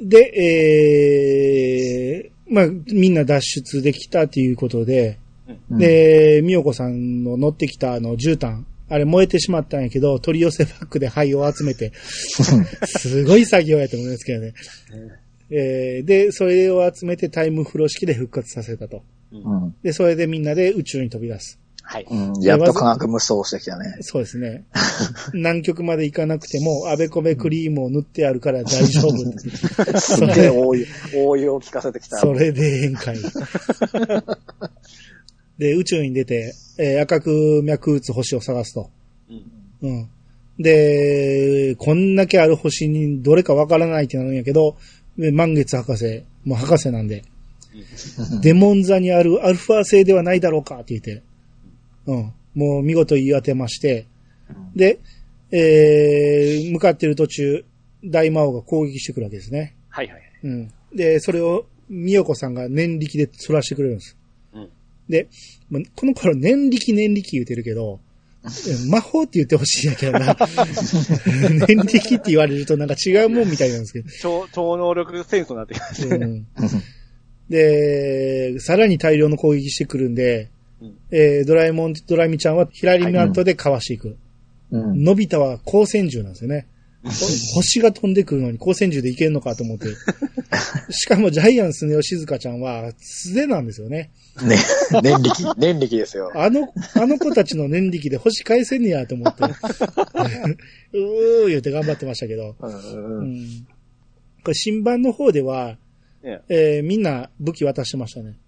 [0.08, 0.18] で、
[2.20, 5.18] えまあ、みんな脱出できたということで、
[5.70, 14.52] うん、で、みよこさんの乗ってきたあの絨毯、あれ燃えてしまったんやけど、取り寄せバッグで灰を集めて、 すごい作業やと思いますけどね。
[15.50, 19.02] えーで、それを集めてタイムフロー式で復活させたと。
[19.32, 19.74] うん。
[19.82, 21.60] で、それでみんなで宇宙に飛び出す。
[21.82, 22.06] はい。
[22.10, 22.42] うん。
[22.42, 23.98] やっと科学無双してきたね。
[24.00, 24.64] そうですね。
[25.32, 29.14] 南極まで行かなくても、あべこべクリームを塗ってあるから大丈夫。
[30.00, 32.16] すげえ応用、応用を聞かせてきた。
[32.18, 33.18] それで宴会。
[35.58, 38.90] で、宇宙に出て、えー赤く脈打つ星を探すと。
[39.30, 39.88] うん。
[39.88, 40.08] うん。
[40.58, 44.76] で、こんだけある星にどれかわからないってなるんやけど、
[45.18, 47.24] で満月博士、もう博士なんで、
[48.42, 51.22] デモン座にあるアルファ星ではないだろうかって言って、
[52.06, 52.32] うん。
[52.54, 54.06] もう見事言い当てまして、
[54.74, 54.98] で、
[55.50, 57.64] えー、向かってる途中、
[58.04, 59.74] 大魔王が攻撃してくるわけですね。
[59.88, 60.22] はいはい。
[60.42, 60.72] うん。
[60.94, 64.16] で、それを、みよこさんが念力で反らしてくれるんです。
[64.54, 64.68] うん。
[65.08, 65.28] で、
[65.94, 68.05] この頃念力念力言うてるけど、え
[68.88, 70.36] 魔法って言ってほしいんやけどな。
[71.68, 74.08] 念力って言われるとなんか違うもんみたいなんですけど。
[74.20, 76.26] 超、超能力戦争になってきましたね。
[76.26, 76.46] うん、
[77.48, 84.16] で、さらに大量の攻撃してくるんで、うんえードラえもんとドラミちゃんは左マットでかわしていく。
[84.70, 85.04] うん。
[85.04, 86.66] のび太は光線銃なんですよね。
[87.02, 89.86] ほ星が飛んでくるのに光線銃でいけんのかと思って。
[90.90, 94.10] しかもジャイアンスネ夫静香ちゃんは素手なんですよね。
[94.44, 94.56] ね。
[95.02, 96.30] 念力、念力ですよ。
[96.34, 99.42] あの、あの子たちの念力で星返せんねやと思って。
[100.92, 102.56] うー言って頑張ってましたけど。
[102.58, 103.66] うんううんん、
[104.44, 105.78] これ新版の方では、
[106.22, 108.38] ねえーみんな武器渡してましたね。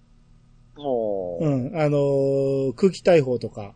[0.76, 1.80] もう、うん。
[1.80, 3.74] あのー空気大砲とか、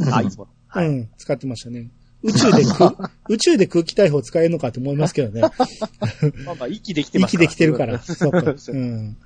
[0.00, 0.48] あ、いつも。
[0.66, 0.88] はい。
[0.88, 1.90] うん、使ってましたね。
[2.22, 5.40] 宇宙で空、 宇宙で空気大砲使えるのかと思いますけどね。
[5.40, 5.48] ま
[6.52, 8.00] あまあ、息できてます息できてるから。
[8.00, 8.54] そうか。
[8.56, 9.16] そううん。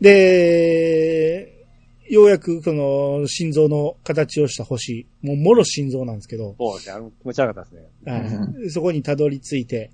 [0.00, 1.66] で、
[2.08, 6.94] ようやくこの心臓の形をした星、もうもろ心臓なんですけど、そうですね。
[6.94, 8.12] あの気持ち悪かったですね。
[8.12, 9.90] はいそこにたどり着いて、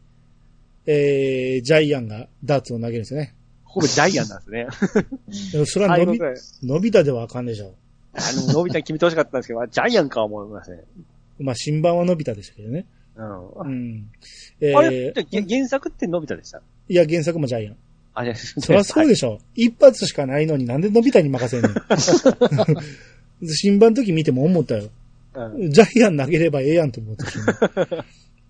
[0.86, 3.34] えー、ジャイアンがダーツを投げるんですよね。
[3.64, 5.64] ここジャイアンなんですね。
[5.66, 6.20] それは伸び。
[6.62, 7.74] 伸びたではあかんでしょ
[8.12, 10.82] あの、のび太に決めてほしかったんですけど、 ジャイアンか思いますね。
[11.38, 11.44] う。
[11.44, 12.86] まあ、新版は伸びたでしたけどね。
[13.16, 13.50] うん。
[13.50, 14.10] うん。
[14.60, 15.14] えあれ、
[15.48, 16.60] 原作ってのび太でした？
[16.88, 17.76] いや、原作もジャイアン。
[18.14, 19.38] あ、じゃそりゃそうでしょ。
[19.54, 21.74] 一発しかないのになんで伸びたに任せんねん。
[23.46, 24.84] 新版の時見ても思ったよ。
[24.84, 24.90] うん
[25.70, 27.38] ジャイアン投げればええやんと思ったし、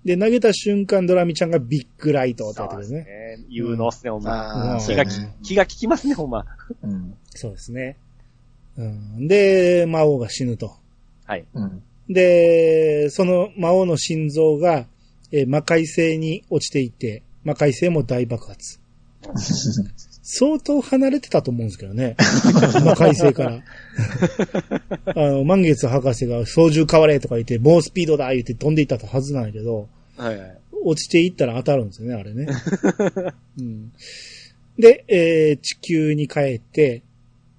[0.05, 2.89] で、投げた瞬間、ドラミちゃんがビッグライトってやってくるね。
[2.89, 3.47] そうですね。
[3.51, 4.31] 有能っすね、ほんま。
[4.33, 5.11] ああ、うん気がき、
[5.43, 6.47] 気が利きますね、ほんま。
[6.83, 7.15] うん。
[7.35, 7.99] そうですね。
[8.79, 10.75] うん、で、魔王が死ぬと。
[11.27, 11.45] はい。
[11.53, 11.83] うん。
[12.09, 14.87] で、その魔王の心臓が、
[15.33, 18.80] えー魔界星に落ちていって、魔界星も大爆発。
[20.23, 22.17] 相当離れてたと思うんですけどね。
[22.85, 23.65] 魔界星から。
[25.17, 30.59] あの、満月博士が操縦変われとか言って、猛スピードだ言って飛んでいったはずなんやけど、はいはい。
[30.85, 32.47] 落ちていったら当たるんですよね、あれね。
[33.59, 33.93] うん、
[34.79, 37.03] で、えー地球に帰って、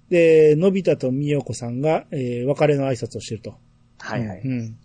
[0.10, 3.56] で、のび太とみよこさんが、えー別れの挨拶をしてると。
[3.97, 4.41] はいはい。
[4.43, 4.78] うん。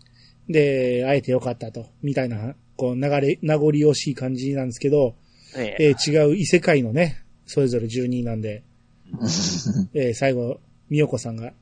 [0.49, 5.15] で、会えてよかったと、みたいな、こう、流れ、名残惜しい感じなんですけど、
[5.57, 8.63] ええー違う異世界のね、それぞれ住人なんで、
[9.95, 11.53] えー最後、みよこさんが、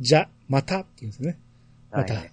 [0.00, 1.38] じゃ、またって言うんですよね。
[1.90, 2.30] また、はい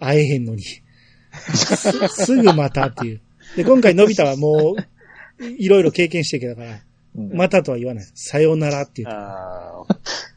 [0.00, 0.62] 会えへんのに。
[0.62, 1.76] す
[2.24, 3.20] すぐまたっていう。
[3.54, 6.70] で、今回のび太はもう、いろいろ経験してきたから、
[7.16, 8.06] うんまたとは言わない。
[8.14, 9.08] さよならっていう。
[9.08, 9.84] あ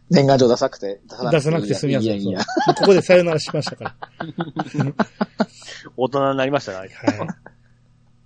[0.10, 2.08] 年賀状ダサくて、出さ出さなくて済みやすい。
[2.08, 3.96] いやいやそうここでさよならしましたから。
[4.20, 4.94] ー
[5.96, 6.78] 大人になりましたね。
[6.78, 6.90] はい。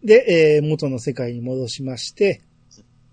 [0.08, 2.41] で、えー元の世界に戻しまして、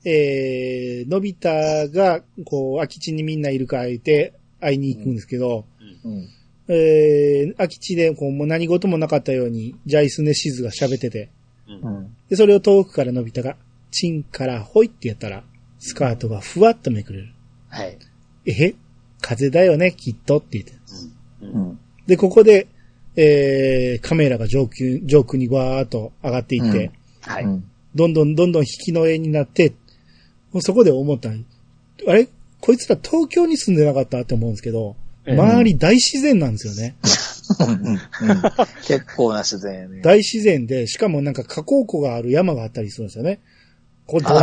[0.04, 1.48] えー、のび太
[1.90, 5.66] が、こう、空き地にみんないるから言って、会いに行くんですけど、
[6.04, 6.28] うん。
[6.68, 11.30] えー、空き地で、こう、もう何事もなかったように、ジャイスネシズが喋ってて、
[11.66, 12.16] うんうん。
[12.28, 13.56] で、それを遠くからのび太が、
[13.90, 15.42] チンからホイってやったら、
[15.80, 17.34] スカートがふわっとめくれる。
[17.68, 17.98] はい。
[18.46, 18.74] え
[19.20, 20.74] 風だよね、きっとって言って。
[21.40, 21.80] うん。
[22.06, 22.68] で、ここで、
[23.16, 27.44] えー、カメラが上空、上空にわーっと上がっていって、はい。
[27.44, 27.64] うん。
[27.94, 29.72] どんどんどんどん引きの絵になって、
[30.52, 31.32] もうそこで思ったあ
[32.12, 32.28] れ？
[32.60, 34.96] こいつら東京に住んでなかったって思うんですけど、
[35.26, 35.38] ええ。
[35.38, 36.96] 周り大自然なんですよね。
[37.60, 37.98] うん。
[38.84, 40.00] 結構な自然やね。
[40.02, 41.34] 大自然で、しかもなん。
[41.34, 43.06] か河口湖がある山があったりするん。
[43.08, 43.40] ですよね。
[44.06, 44.36] これどこ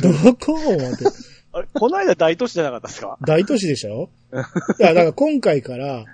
[0.00, 1.04] どこ思って。
[1.52, 4.10] あれ、この間大都市じゃなかったですか大都市でしょ
[4.78, 6.04] いや、だから今回から、え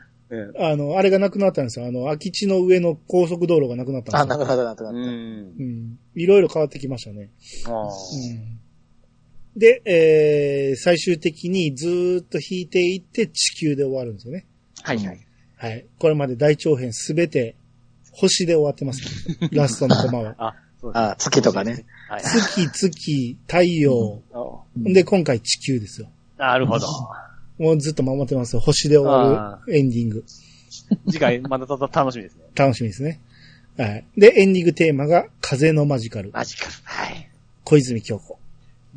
[0.59, 1.87] あの、あれがなくなったんですよ。
[1.87, 4.47] あの、空き地の上の高速道路がなくなったあ、んですよ。
[4.47, 5.01] なくなったなくなっうん。
[5.01, 5.99] うん。
[6.15, 7.31] いろいろ変わってきましたね。
[9.57, 14.47] で、えー、最終的にずーっと引いていって地球で終わるんですよね。
[14.83, 15.27] はいはい。
[15.57, 15.87] はい。
[15.99, 17.57] これまで大長編すべて
[18.13, 19.03] 星で終わってます。
[19.53, 20.35] ラストのコマは。
[20.39, 21.85] あ、そうですあ、月とかね。
[22.09, 22.23] はい。
[22.23, 24.23] 月、月、太陽。
[24.33, 26.09] あで、今回地球ですよ。
[26.39, 26.87] なるほど。
[27.61, 28.61] もうずっと守ってますよ。
[28.61, 30.25] 星で終わるエンディング。
[31.07, 32.45] 次回、また楽しみですね。
[32.55, 33.21] 楽しみですね。
[33.77, 34.05] はい。
[34.17, 36.31] で、エンディングテーマが風のマジカル。
[36.33, 36.71] マジか。
[36.85, 37.29] はい。
[37.65, 38.39] 小泉京子。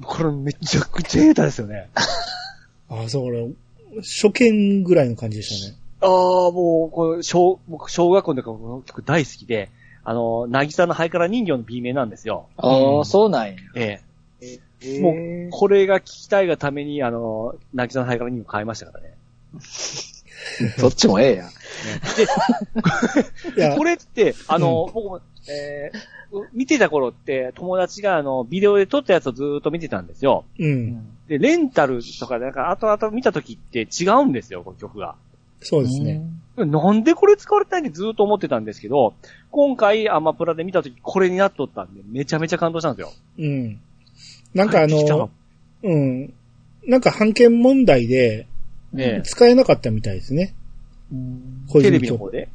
[0.02, 1.89] これめちゃくちゃ下手ですよね。
[2.88, 3.49] あ、そう、俺、
[4.02, 5.78] 初見ぐらいの感じでしたね。
[5.99, 9.71] ああ、もう、これ小、僕、小学校の時からこの曲大好きで、
[10.06, 12.47] あの、なぎさのハイカラ人形の B 名なんですよ。
[12.56, 13.56] ああ、そうなんや。
[13.76, 14.02] ええ。
[15.01, 15.12] も
[15.47, 19.17] う、これが聞きたいがために、あの、なぎさのハイカラ人形買いましたからね。
[20.77, 21.47] そっちもええやん。
[23.58, 30.45] いやこ、れって、あの、僕も、えー、見てた頃って、友達があの、ビデオで撮ったやつをずーっと見てたんですよ。
[30.60, 31.08] うん。
[31.27, 35.15] で、レンタルとか、なんか、後々見た時って違うんですよ、この曲が。
[35.62, 36.21] そうですね。
[36.56, 39.15] なんでこれ使われてないってずーっと思ってたんですけど、
[39.49, 43.13] 今回アマプラで見た時これになっとったんで、めちゃめちゃ感動したんですよ。
[43.39, 43.79] うん。
[44.54, 45.30] なんかあの、
[45.84, 46.34] うん。
[46.86, 48.46] なんか判件問題で
[48.92, 50.54] ね使えなかったみたいですね。
[51.68, 52.00] 小テレ。
[52.00, 52.50] ビの方で？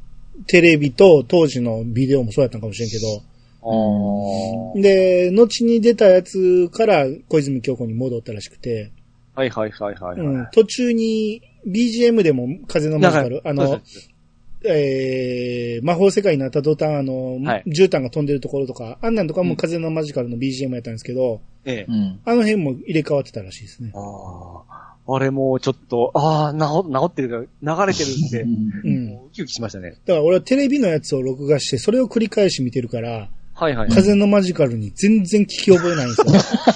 [0.47, 3.23] テレビと当時のビデオもそうやったんかもしれんけど、
[3.63, 8.93] あで、後に出たやつから小泉京子に戻ったらしくて、
[9.35, 9.41] あ。
[9.41, 13.81] はいはいはいはい、はいうん、途中に BGM でも風のマジカル、あの
[14.65, 22.21] えー、魔法世界になった途端、あの、はい絨毯が飛んでるところとか、あんなんとかも風のマジカルの BGM やったんですけど、ええうん。
[22.25, 23.93] あの辺も入れ替わってたらしいですね。
[23.95, 24.89] ああ。
[25.11, 28.43] あれもうちょっと、ああ、治、治ってるから、流れてるんで、
[28.85, 29.07] うん。
[29.07, 29.91] もうウキウキしましたね。
[30.05, 33.91] だから俺はテレビのやつを録画して、それを繰り返し見てるから、はいはい。
[33.91, 36.27] 風のマジカルに全然聞き覚えないんですよ。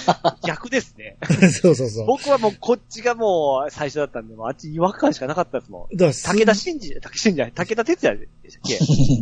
[0.44, 1.16] 逆ですね。
[1.62, 2.06] そうそうそう。
[2.06, 5.96] 僕はもうこっちがもう最初だったんで、もうあっち違和感しかなかったですもん。
[5.96, 8.78] だからす武田真治、武田真治じゃない、武田鉄矢でしたっけ？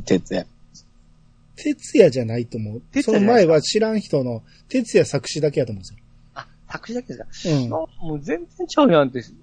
[0.18, 0.46] 鉄也。
[1.56, 3.02] 哲也じゃないと思う。
[3.02, 5.94] その前は知らん人の、哲也作詞だけやと思うんです
[6.34, 7.50] あ、作詞だけですか？
[7.66, 7.88] よ。
[8.00, 9.34] あもう全然ちゃうやんって、す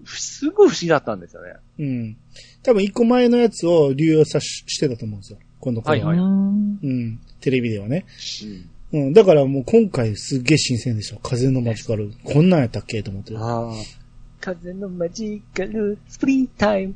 [0.45, 1.53] ぐ不思議だったんですよね。
[1.77, 1.85] うん。
[1.85, 2.17] うん。
[2.63, 5.39] 多分一個前のやつを流用さししてたと思うんですよ。
[5.59, 5.91] この頃。
[5.91, 7.19] はいはいうん。
[7.41, 8.05] テレビではね。
[8.93, 9.13] うん。
[9.13, 11.19] だからもう今回すっげえ新鮮でした。
[11.21, 12.11] 風のマジカル。
[12.23, 13.33] こんなんやったっけと思って。
[13.33, 13.73] な、ああ。
[14.39, 16.95] 風のマジカル、スプリータイム。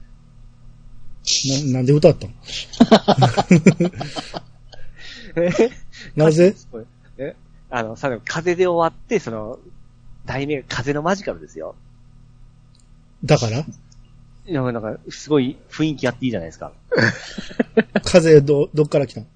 [1.72, 2.34] なんで歌ったの？
[5.36, 5.70] え？
[6.16, 6.56] なぜ？
[7.18, 7.36] え？
[7.70, 9.60] あの、さ、風で終わって、その、
[10.26, 11.76] 題名が風のマジカルですよ。
[13.24, 13.60] だから？
[13.60, 13.66] い
[14.52, 16.74] や、なんか、すごい雰囲気あっていいじゃないですか。
[18.04, 19.28] 風ど、どっから来たの？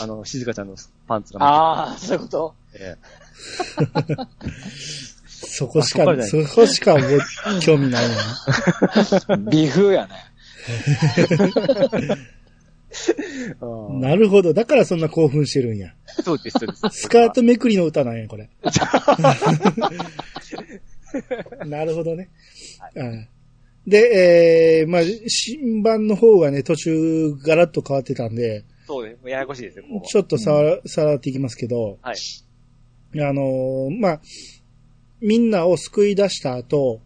[0.00, 1.44] あの、静香ちゃんのパンツが。
[1.44, 2.54] ああ、そういうこと？
[2.74, 2.96] え
[5.26, 7.18] そこしかあそこしか覚え
[7.60, 9.36] 興味ないな。
[9.50, 10.14] 美風やね。
[14.00, 14.54] なるほど。
[14.54, 15.92] だからそんな興奮してるんや。
[16.24, 17.02] そうです、そうです。
[17.02, 18.48] スカートめくりの歌なんや、これ。
[21.66, 22.28] なるほどね。
[22.94, 23.28] うん
[23.84, 29.28] で、えー、まあ、新版の方がね、途中ガラッと変わってたんで、そうです。
[29.28, 32.16] ややこしいですよ、ここちょっとさら、さらっていきますけど、はい。
[33.20, 34.20] あのーまあ、
[35.20, 37.00] みんなを救い出した後、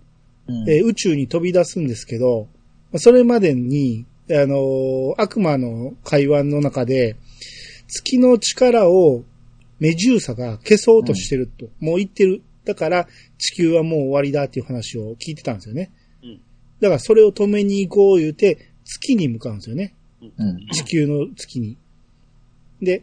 [0.49, 2.49] うんえー宇宙に飛び出すんですけど、
[2.93, 7.17] まあそれまでに、あのー悪魔の会話の中で、
[7.89, 9.23] 月の力を
[9.79, 12.43] メジューサが消そうとしてると、もう言ってる。
[12.65, 13.07] だから、
[13.39, 15.93] 地球はもう終わりだっていう話を聞いてたんですよね。
[16.23, 16.41] うん
[16.81, 19.95] だから、それを止めに行こう言うて、月に向かうんですよね。
[20.37, 20.67] うん。
[20.69, 21.77] 地球の月に。
[22.81, 23.03] で、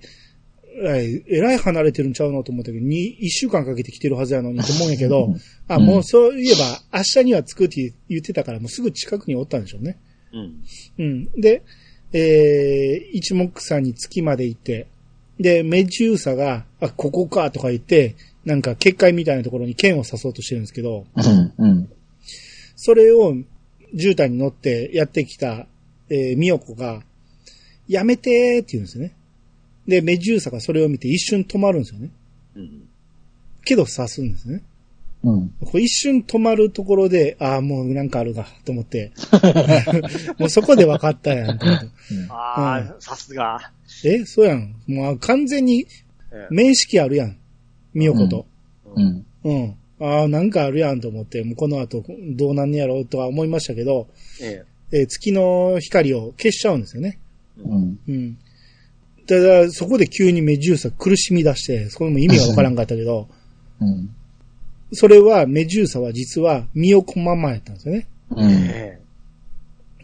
[0.75, 5.35] ええらい離れてるんちゃうのと思ったけど、に、一週間かけて来てるはずやのにと思うんやけど、
[5.67, 9.97] あ、もうそういえば、明日には着くって言ってたから、もうすぐ近くにおったんでしょうね。
[10.33, 10.63] うん。
[10.97, 11.25] うん。
[11.39, 11.63] で、
[12.11, 14.87] えー、一目散に月まで行って、
[15.39, 21.53] で、メジューサが、あ、ここかとか言って、なんか結界みたいなところに剣を刺そうとしてるんですけど、うん。
[21.57, 21.89] うん。
[22.75, 23.35] それを
[23.95, 25.67] 絨毯に乗ってやってきた、
[26.09, 27.01] えー、ミヨコが、
[27.87, 29.15] やめてーって言うんですよね。
[29.87, 32.09] で、メジューサがそれを見て一瞬止まるんですよね。
[32.55, 32.87] うん。
[33.65, 34.63] けど刺すんですね。
[35.23, 35.49] うん。
[35.61, 39.11] こう一瞬止まるところで、ああ、もうなんかあるが、と思って。
[40.37, 41.87] もうそこで分かったやん、と思って
[42.29, 43.71] ああ、さすが。
[44.05, 44.75] え、そうやん。
[44.87, 45.85] もう完全に
[46.31, 47.37] え面識あるやん。
[47.93, 48.45] ミヨコと。
[48.95, 49.25] うん。
[49.43, 49.75] うん。
[49.99, 52.03] ああ、なんかあるやんと思って、もうこの後
[52.35, 54.07] どうなんねやろうとは思いましたけど、
[54.41, 57.17] ええー月の光を消しちゃうんですよね。
[57.57, 57.99] うん。
[58.07, 58.37] うん。
[59.25, 63.29] ただ、そこで急にメジューサ苦しみ出して、そこも意味がわからんかったけど、
[63.79, 64.09] うん。
[64.91, 68.07] それは、メジューサは実は、ミヨコママやったんですよね。
[68.31, 68.51] うん。
[68.51, 68.99] え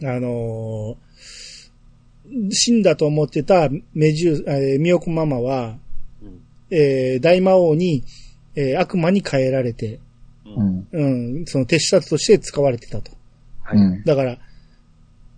[0.02, 0.96] あのー
[2.52, 5.76] 死んだと思ってたメジュー、えーミヨコママは、
[6.20, 8.04] えうんえー大魔王に、
[8.54, 9.98] えー悪魔に変えられて、
[10.46, 10.86] うん。
[10.92, 13.12] うん、その手下として使われてたと。
[13.62, 13.78] はい。
[13.78, 14.04] うん。
[14.04, 14.38] だから、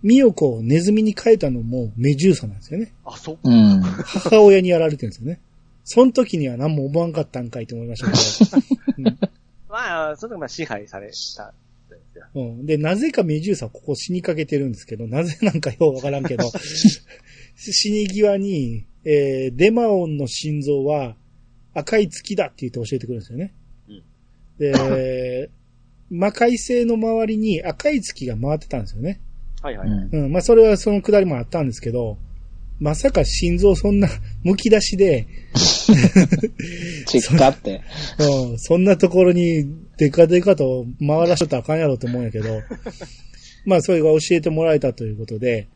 [0.03, 2.93] ミヨコをネズミに変えたのもメジューサなんですよね。
[3.05, 3.41] あ、そっか。
[3.45, 3.81] うん。
[3.81, 5.39] 母親にやられてるんですよね。
[5.85, 9.11] その時には何も思わんかったんかいと思いましたけど。
[9.69, 11.15] まあ、その時まあ支配されたんで
[12.11, 12.25] すよ。
[12.35, 16.51] うんうん、で、なぜかメジューサはここ死にかけてるんですけど、なぜなんかようわからんけど、
[17.55, 21.15] 死に際に、えーデマオンの心臓は
[21.73, 23.53] 赤い月だって言って教えてくるんですよね。
[23.87, 24.03] うん
[24.59, 25.49] で、
[26.11, 29.21] 魔界星の周りに赤い月が回ってたんですよね。
[29.63, 29.87] はいはい。
[29.87, 30.25] うん。
[30.25, 32.17] うん、まあそれはそのくだりもあったんですけど、
[32.79, 34.09] まさか心臓そんな
[34.43, 35.25] 剥き出しで、
[37.07, 37.81] チッカって。
[38.19, 39.65] うん、そんなところに
[39.97, 42.61] デカデカと回らしとったらあかんやろと思うんやけど、
[43.65, 45.69] まあそれが教えてもらえたということで、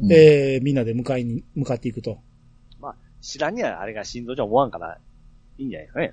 [0.00, 2.18] うんえー、みんなで向かいに、向かっていくと。
[2.80, 4.98] まあ、知らんにはあれが心臓じゃ思わんから、
[5.58, 6.12] いいんじゃないですかね。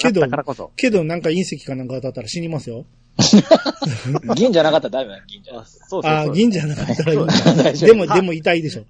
[0.00, 0.72] けど。
[0.76, 2.84] けどなんか隕石かなんか当たったら死にますよ。
[4.36, 6.12] 銀じゃなかったらダメだよ、銀じゃなあかったそうそうそう。
[6.12, 8.84] ああ、銀じゃなかったらい でも、でも痛いでしょ。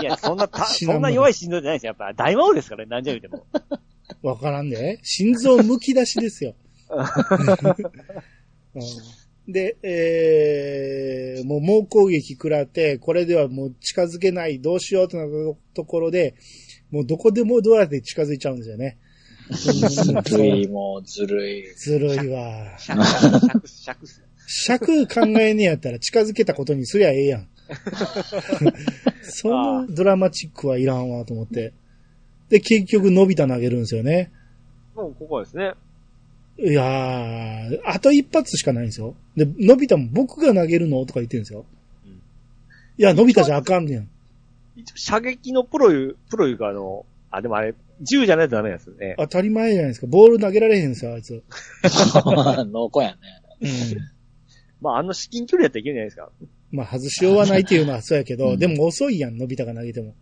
[0.00, 1.96] いや、そんな そんな弱い心臓じゃないですよ。
[1.98, 3.44] やっぱ大魔王ですからね、何じゃ言うても。
[4.22, 5.00] わからんで。
[5.02, 6.54] 心臓剥き出しですよ。
[8.74, 8.84] うん
[9.48, 15.28] で、えー、もう猛攻撃食らって、これではもう近づけない、どうしようとなっ
[15.74, 16.36] たところで、
[16.92, 18.98] もうどこでもドアで近づいちゃうんですよね。
[19.50, 21.74] ずるい、もうずるい。
[21.74, 22.78] ずるいわ。
[22.78, 23.04] 尺、
[23.66, 24.06] 尺、尺。
[24.46, 27.48] 尺考えねえやったら近づけたことにすりゃええやん。
[29.22, 31.72] そのドラマチックはいらんわと思って。
[32.48, 34.30] で、結局、のび太投げるんですよね。
[34.94, 35.72] もうここですね。
[36.58, 39.14] いやー、あと一発しかないんですよ。
[39.36, 41.64] で、のび太も僕が投げるのとか言ってるんですよ。
[42.04, 42.22] うん
[42.98, 44.08] いや、のび太じゃあかんねん。
[44.76, 49.16] 一応射撃のプロいう、プロいうかあの、あ、でもあれ、銃じゃないとダメなんですよね。
[49.18, 50.06] 当たり前じゃないですか。
[50.06, 51.42] ボール投げられへんすよ、あいつ。
[52.70, 53.18] 濃厚やね。
[53.60, 53.68] うん。
[54.80, 56.30] まあ、あの至近距離やったらいけるんじゃないですか。
[56.72, 60.08] まあ、外しようはないっていうのはそうやけど、うんでも遅いやん、のび太が投げても。
[60.08, 60.14] うん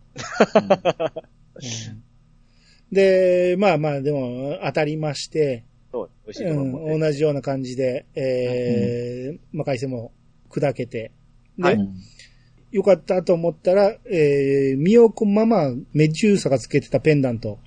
[2.91, 5.63] で、まあまあ、でも、当たりまして、
[5.93, 10.11] そう、美味しいところも、うん、同じような感じで、えー、魔界線も
[10.49, 11.13] 砕けて、
[11.57, 11.95] で、はいうん
[12.71, 17.57] よかったと思ったら、えー、ミヨコママ、メジューサがつけてたペンダントうん。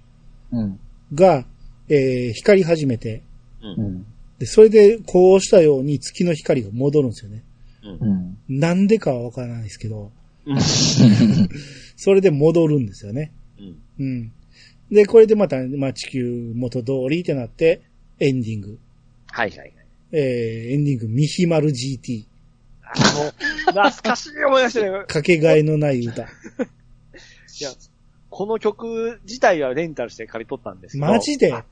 [1.13, 1.45] が、
[1.89, 3.23] えー、光り始めて、
[3.63, 4.07] うん。
[4.39, 7.45] で、それでこうしたように月の光が戻るんですよね。
[7.83, 8.39] うん。
[8.49, 10.13] なんでかはわからないですけど、
[10.47, 10.59] うん。
[11.97, 13.33] それで戻るんですよね。
[13.59, 13.77] うん。
[13.99, 14.33] うん。
[14.91, 17.83] で、これでまた、まあ、地球元通りってなって、
[18.21, 18.79] エンディング。
[19.31, 19.73] はいはいはい。
[20.13, 22.27] えー、エンディング、ミヒマル GT。
[22.83, 23.31] あの、
[23.67, 25.05] 懐かしい思い出してね。
[25.09, 26.23] かけがえのない歌。
[26.25, 26.27] い
[27.61, 27.71] や、
[28.37, 31.07] この曲自体はレンタルして借り取ったんですけど。
[31.07, 31.53] マジで？
[31.53, 31.65] あ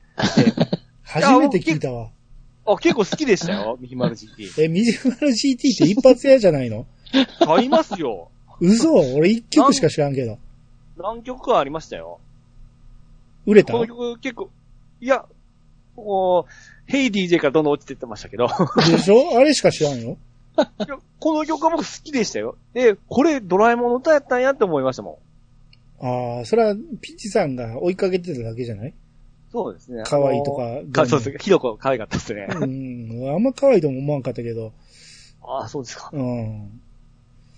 [1.03, 2.09] 初めて聞いたわ。
[2.65, 4.63] あ、結構好きでしたよ、 ミヒマル GT。
[4.63, 6.85] え、ミヒマル GT って一発屋じゃないの？
[7.45, 8.29] 買いますよ。
[8.61, 10.37] 嘘俺一曲しか知らんけど。
[10.95, 12.21] 何曲かありましたよ。
[13.45, 13.73] 売れた？
[13.73, 14.49] この曲結構、
[15.01, 15.25] いや、
[15.97, 16.51] こう、
[16.89, 18.47] ヘイ DJ からどんどん落ちてってましたけど、
[18.89, 19.37] でしょ？
[19.37, 20.17] あれしか知らんよ。
[20.57, 22.55] いやこの曲は僕好きでしたよ。
[22.73, 25.32] で、これドラえもんの歌やったんやって思いましたもん。
[26.05, 28.93] ああ、それはピッチさんが追いかけてただけじゃない？
[29.51, 30.03] そうですね。
[30.05, 31.37] 可愛いとかかそうです。
[31.39, 32.47] ひどく可愛かったですね。
[32.49, 33.33] うん。
[33.33, 34.73] あんま可愛いとも思わんかったけど。
[35.43, 36.09] ああ、そうですか。
[36.11, 36.81] うん。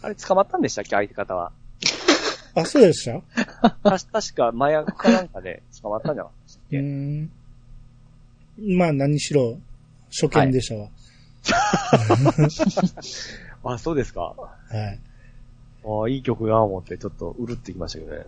[0.01, 1.51] あれ捕まったんでしたっけ相手方は？
[2.55, 3.21] あ、そうでした？
[3.83, 7.31] 確か麻薬かなんかで捕まったんじゃなかったでしたっうけ、ん。
[8.77, 9.57] まあ何しろ、
[10.11, 10.89] 初見でしたわ。
[13.63, 14.21] あ、そうですか。
[14.21, 14.35] は
[14.69, 14.99] い。
[15.85, 18.25] ああ、いい曲が思ってちょっとうるってきましたけどね。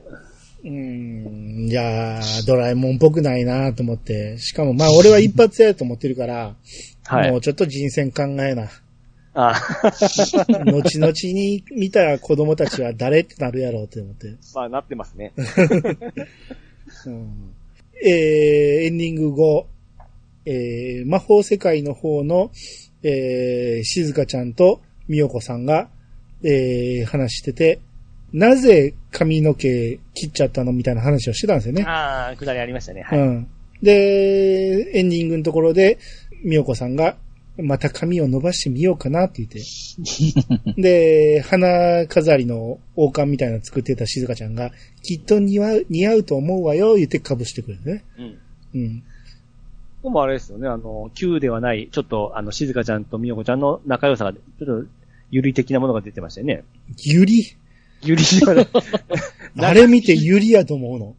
[0.64, 1.68] うん。
[1.70, 4.38] いやー、ドラえもんっぽくないなと思って。
[4.38, 6.56] しかもまあ俺は一発やと思ってるから、
[7.06, 7.32] はい。
[7.32, 8.70] もうちょっと人選考えな。
[9.40, 9.54] あ
[10.66, 14.34] 後々に見た子供たちは誰ってなるやろうって思って。
[14.56, 15.32] まあ、なってますね。
[17.06, 17.54] うん
[18.04, 19.68] えー、エンディング後、
[20.46, 22.52] えー、魔法世界の方の、
[23.04, 25.90] えー、静香ちゃんとみよこさんが、
[26.44, 27.80] えー、話してて、
[28.34, 31.84] なぜ髪の毛切っちゃったのみたいな話をしてたんですよね。
[31.84, 33.04] ああ、くだりありましたね。
[33.04, 33.20] はい。
[33.20, 33.48] うん。
[33.82, 35.98] で、エンディングのところで、
[36.44, 37.16] みよこさんが、
[37.58, 39.62] また髪を伸ばしてみようかなって言って。
[40.80, 44.72] で、花飾りの王冠みたいなの作ってた静香ちゃんが、
[45.02, 48.04] きっと似合う、似合うと思うわよ、言って被してくれるね。
[48.20, 48.80] うん。
[48.82, 49.00] うん。
[49.00, 49.04] こ
[50.04, 54.88] こもあれですよね、あの、Q ではない、ちょっと、あの、静香ちゃんと美代子ちゃんの仲良さが、ちょっと、
[55.32, 56.64] ゆり的なものが出てましたよね。
[56.98, 57.56] ゆり
[58.02, 58.68] ゆりではない。
[59.60, 61.16] あれ見てゆりやと思うの。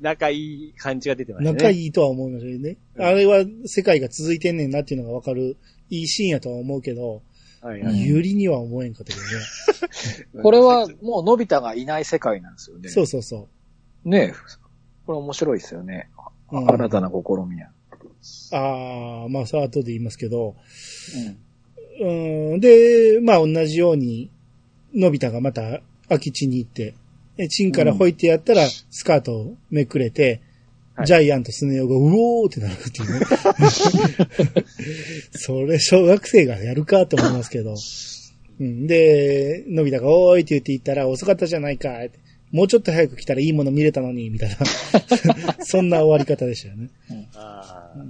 [0.00, 1.56] 仲いい感じが出てましたね。
[1.56, 2.76] 仲いいとは思いますよね。
[2.98, 5.56] あれは世界が続いてんねんなっていうのがわかる、
[5.90, 7.22] いいシーンやとは思うけど、
[7.62, 8.00] はいはい。
[8.02, 10.42] ゆりには思えんかったけどね。
[10.42, 12.88] これはもうのび太がいない世界なんですよね。
[12.90, 13.48] そうそうそ
[14.04, 14.34] ねえ。
[15.06, 16.10] これ面白いですよね。
[16.52, 16.58] う。
[16.58, 17.14] うん新たな試
[17.48, 17.70] みや。
[18.52, 20.56] ああ、まあ、それは後で言いますけど、
[21.26, 21.38] うん。
[22.00, 24.30] うん、で、まあ同じように、
[24.94, 26.94] のび太がまた空き地に行って、
[27.36, 30.40] えチンからほいってやったら、スカートをめくれて、はい
[31.02, 33.26] ジャイアンとスネ夫がうおーってなるっていうね。
[35.32, 37.74] それ小学生がやるかと思いますけど。
[38.60, 41.98] うん、で、のび太がおーいって言って言ったら遅かったじゃないか。
[42.52, 44.56] もうちょっと早く来たらいいもの見れたのに、みたいな。
[45.66, 46.90] そんな終わり方でしたよね。
[47.34, 48.04] あー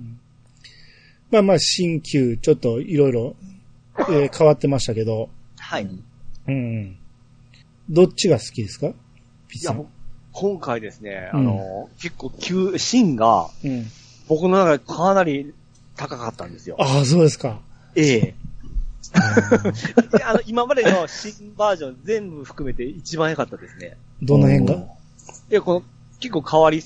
[1.30, 3.34] まあまあ、新旧、ちょっといろいろ、
[3.98, 5.28] えー変わってましたけど、
[5.58, 5.84] はい。
[5.84, 6.02] い
[6.48, 6.96] うん。
[7.88, 8.92] どっちが好きですか？
[9.48, 9.84] ピッ
[10.32, 13.86] 今回ですね、うんあの、結構急、芯がうん。
[14.28, 15.54] 僕の中でかなり
[15.96, 16.76] 高かったんですよ。
[16.78, 17.60] ああ、そうですか。
[17.94, 18.34] ええ。
[20.24, 23.96] あの、今までの新バージョン全部含めて一番良かったですね。
[24.22, 24.74] どの辺が？
[24.74, 24.86] い
[25.50, 25.82] や、この、
[26.20, 26.82] 結構変わり、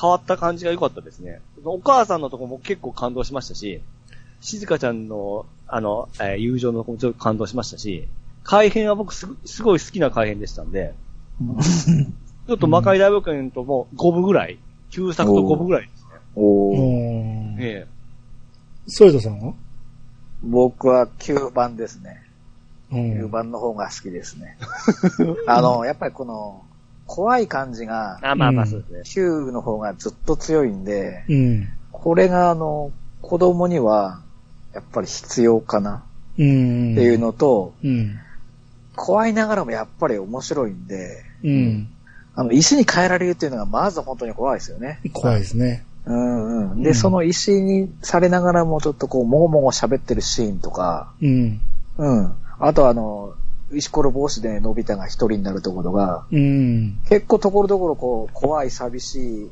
[0.00, 1.40] 変わった感じが良かったですね。
[1.64, 3.80] お母さんのとこも結構感動しましたし、
[4.44, 8.06] 静香ちゃんの、あの、えー友情のちょっと感動しましたし、
[8.42, 10.94] 改編は僕すごすごい好きな改編でしたんで、
[12.46, 14.58] ちょっと魔界大冒険とも5部ぐらい、
[14.90, 16.08] 旧作と5部ぐらいですね。
[16.36, 17.56] うおーん。
[17.58, 17.86] え
[18.86, 19.54] ソイドさんは？
[20.42, 22.20] 僕は9番ですね。
[22.92, 23.30] う9ん。
[23.30, 24.58] 番の方が好きですね。
[25.48, 26.62] あの、やっぱりこの、
[27.06, 29.24] 怖い感じがえ、あ、まあまあうんそうですね。
[29.26, 31.68] 9の方がずっと強いんで、うん。
[31.92, 32.92] これがあの、
[33.22, 34.20] 子供には、
[34.74, 36.04] やっぱり必要かな
[36.38, 36.92] うん。
[36.92, 38.18] っていうのと、うん。
[38.96, 41.88] 怖いながらもやっぱり面白いんで、うん。
[42.34, 45.00] あの、石に変えられるっていうのがまず本当に怖いですよね。
[45.12, 45.84] 怖いですね。
[46.06, 46.82] うんうん。
[46.82, 51.60] で、うんその石にされながらもちょっとこう、もごもご喋ってるシーンとか、うん。
[51.98, 52.32] うん。
[52.58, 53.34] あとあの、
[53.72, 56.98] 石ころ帽子でのび太が一人になるところが、うん。
[57.08, 59.50] 結構ところどころこう、怖い、寂しい、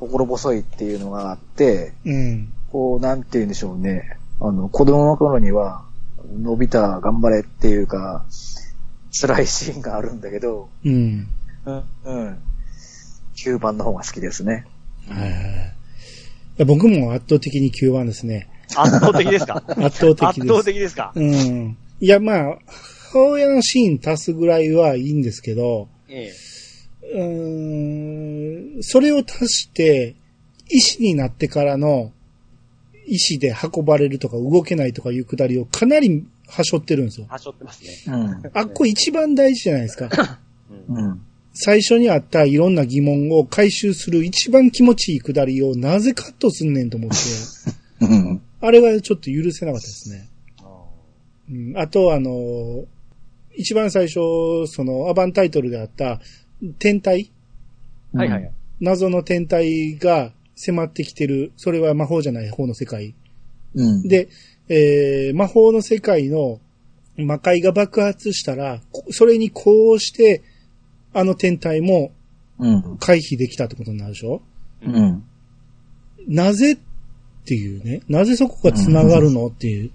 [0.00, 2.52] 心細いっていうのがあって、うん。
[2.70, 4.15] こう、なんて言うんでしょうね。
[4.40, 5.84] あの、子供の頃には、
[6.38, 8.24] のび太頑張れっていうか、
[9.18, 11.26] 辛いシーンがあるんだけど、うん。
[11.64, 11.82] うん。
[12.04, 12.38] うん。
[13.44, 14.66] 9番の方が好きですね。
[15.08, 15.72] はいはい
[16.66, 18.48] 僕も圧倒的に9番ですね。
[18.76, 19.62] 圧倒的ですか？
[19.76, 20.26] 圧倒的です。
[20.26, 21.12] 圧倒的ですか？
[21.14, 21.76] うん。
[22.00, 22.58] いや、まあ、
[23.12, 26.32] 母親のシーン足すぐらいはいいんですけど、え
[27.12, 27.12] え。
[27.14, 30.16] うーん、それを足して、
[30.70, 32.12] 石になってからの、
[33.06, 37.26] 石で運ばれるとか動けないとかいうくだりをかなりはしょってるんですよ。
[37.28, 37.90] はしょってますね。
[38.06, 38.42] うん。
[38.52, 40.40] あっこ一番大事じゃないですか。
[40.88, 41.22] うんうん。
[41.54, 48.42] 最初にあったいろんな疑問を回収する一番気持ちいいくだりをなぜカットすんねんと思って、うん。
[48.60, 50.28] あれはちょっと許せなかったですね。
[51.48, 52.84] うん、あと、あの、
[53.54, 56.20] 一番最初、その、アバンタイトルであった、
[56.78, 57.30] 天体？
[58.12, 58.52] はいはいはい。
[58.80, 63.14] 謎の天体が迫ってきてる、それは魔法じゃない方の世界。
[63.74, 64.02] うん。
[64.08, 64.28] で、
[64.68, 66.60] えー魔法の世界の
[67.16, 70.42] 魔界が爆発したら、こそれにこうして、
[71.12, 72.10] あの天体も
[72.58, 72.96] うん。
[72.98, 74.40] 回避できたってことになるでしょ？
[74.82, 75.22] うん。
[76.26, 76.78] なぜっ
[77.44, 78.00] ていうね。
[78.08, 79.90] なぜそこが繋がるのっていう。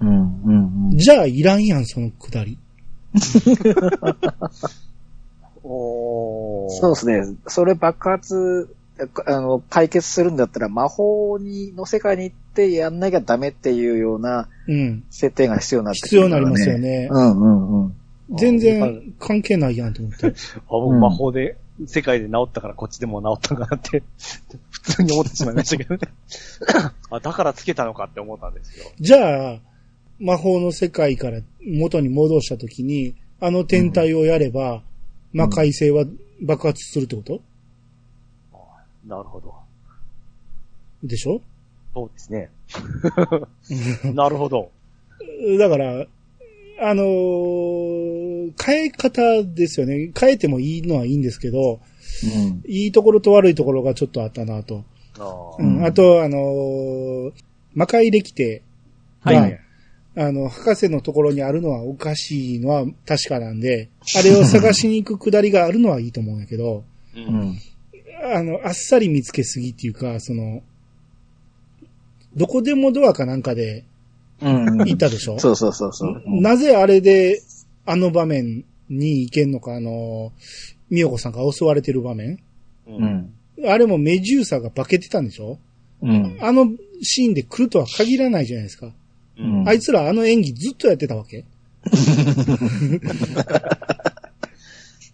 [0.00, 0.90] うん。
[0.90, 0.96] うん。
[0.96, 2.58] じゃあいらんやん、そのくだり。
[5.64, 6.70] おー。
[6.70, 7.36] そうですね。
[7.48, 8.75] それ爆発、
[9.26, 15.04] あの、解決するんだったら魔法に、の世界に行ってやんなきゃダメっていうようなうん。
[15.10, 16.78] 設定が必要になってく必要になりますよ。
[16.78, 17.08] ね。
[17.10, 17.96] うんうんうん。
[18.36, 20.26] 全然関係ないやんと思って。
[20.28, 20.32] あ
[20.68, 24.02] 僕魔法で、世界で治ったからこっちでも治ったんかなって、
[24.70, 26.00] 普通に思ってしまいましたけどね。
[27.10, 28.86] あ、だからつけたのかって思ったんですよ。
[28.98, 29.60] じゃあ、
[30.18, 34.82] 魔法の世界から元に戻したときに、あの天体をやれば、
[35.32, 36.06] 魔界性は
[36.40, 37.42] 爆発するってこと？
[39.06, 39.54] なるほど。
[41.04, 41.40] でしょ？
[41.94, 42.50] そうですね。
[44.14, 44.70] なるほど。
[45.58, 46.06] だから、
[46.80, 50.12] あのー変え方ですよね。
[50.18, 51.80] 変えてもいいのはいいんですけど、
[52.24, 52.62] うん。
[52.66, 54.84] いいところと悪いところがちょっとあったなと。
[55.18, 57.32] あーうん、あと、あのー
[57.74, 58.62] 魔界歴帝
[59.24, 59.60] が、はいはい。
[60.18, 66.84] あの、博士のところにあるのはおかしいのは確かなんで、あれを探しに行くくだりがあるのはいいと思うんやけど、
[67.14, 67.20] う。
[67.20, 67.58] うんん。
[68.34, 70.62] あの、あっさり見つけすぎっていうか、その、
[72.34, 73.84] どこでもドアかなんかで
[74.42, 74.64] うん。
[74.86, 75.38] 行ったでしょ？
[75.38, 76.22] そうそうそうそう。
[76.26, 77.40] うんなぜあれで、
[77.86, 80.32] あの場面に行けんのか、あの、
[80.90, 82.38] みよこさんが襲われてる場面
[82.86, 82.90] う。
[82.90, 83.32] うんん。
[83.66, 85.58] あれもメジューサが化けてたんでしょ？
[86.02, 86.36] うん。
[86.40, 86.66] あの
[87.00, 88.92] シーンで来るとは限らないじゃないですか。
[89.38, 89.66] うん。
[89.68, 91.44] あいつらあの演技ずっとやってたわけ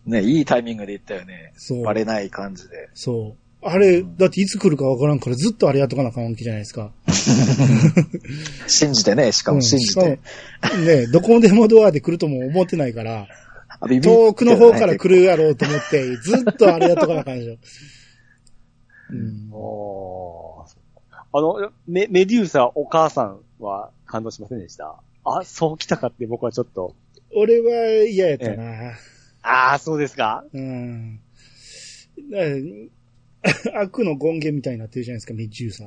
[0.07, 1.53] ね、いいタイミングで行ったよね。
[1.57, 1.83] そう。
[1.83, 2.89] バレない感じで。
[2.95, 3.67] そう。
[3.67, 6.91] あれ、だっていつ来るかわからんからずっとあれやっとかなあかんわけじゃないですか？
[8.67, 10.21] 信じてね、しかも信じうんて。
[10.63, 13.29] しかもね、どこでもドアで来るとも思ってないから、
[13.81, 17.57] あビビ遠くの方から来るやろうと思って、ずっとあれやっとかなあかんでしょ。
[19.13, 19.49] うん。
[19.53, 20.73] おー
[21.35, 24.97] あの、メ、メデューサお母さんは感動しませんでした？
[25.25, 26.95] あ、そう来たかって僕はちょっと。
[27.35, 28.93] 俺は嫌やったな。
[29.43, 31.21] ああ、そうですかうん。
[33.75, 35.85] 悪の権限みたいになってるじゃないですか、メジューサ。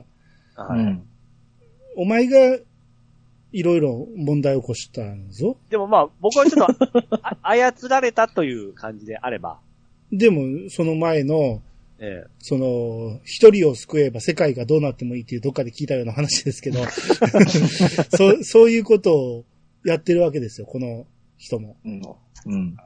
[0.64, 0.80] はい。
[0.80, 1.08] うん。
[1.98, 2.60] お前が、
[3.52, 5.58] いろいろ問題を起こしたんぞ。
[5.70, 9.62] でもまあ、僕はちょっと、あ 操られたという感じであれば、
[10.12, 11.62] でも、その前の、
[11.98, 16.80] ええその、一人を救えば世界がどうなってもいいっていうどっかで聞いたような話ですけど、
[18.18, 19.46] そう、そういうことを
[19.86, 21.78] やってるわけですよ、この人も。
[21.86, 22.02] うん。
[22.48, 22.78] うん。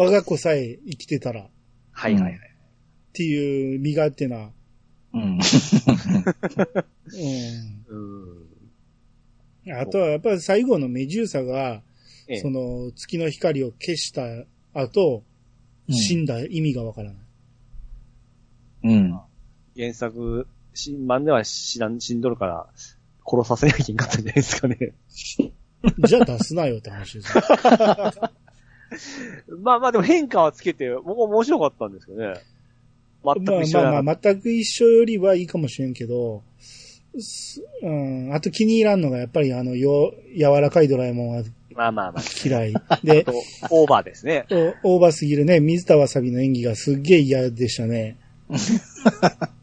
[0.00, 1.50] 我が子さえ生きてたらっ
[1.92, 2.40] はいはいはい。
[3.12, 4.50] ていう身勝手な、
[5.12, 5.22] うん。
[5.22, 5.38] うん。
[9.66, 9.72] うん。
[9.78, 11.82] あとはやっぱり最後のメジューサが、
[12.28, 14.22] ええその月の光を消した
[14.72, 15.22] 後、
[15.90, 17.22] 死んだ意味がわからない。
[18.84, 19.20] うん。
[19.76, 22.68] 原作、新版では死ん死んどるから、
[23.26, 24.94] 殺させなきゃいけんかったんじゃないですかね。
[25.98, 27.42] じゃあ出すなよって話ですよ。
[29.62, 32.34] まあまあでも変化はつけて、僕は面白かったんですけどね。
[33.22, 36.42] 全く一緒まあまあまあ、全く一緒よりはいいかもしれんけど、
[37.18, 41.42] すうん、あと気に入らんのがやっぱりあの、よ、柔らかいドラえもんは
[41.74, 42.22] まあまあまあ。
[42.44, 42.74] 嫌い。
[43.04, 43.32] で、と、
[43.70, 44.44] オーバーですね。
[44.82, 48.16] おオーバーすぎるね、水田わさびの演技がすっげえ嫌でしたね。
[48.50, 48.56] あ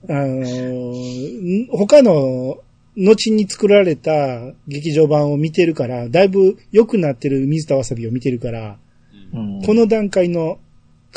[0.10, 2.60] の他の、
[2.96, 8.78] 後に作られた劇場版を見てるから、だいぶ良くなってる水田わさびを見てるから、
[9.34, 9.62] うん。
[9.64, 10.60] この段階の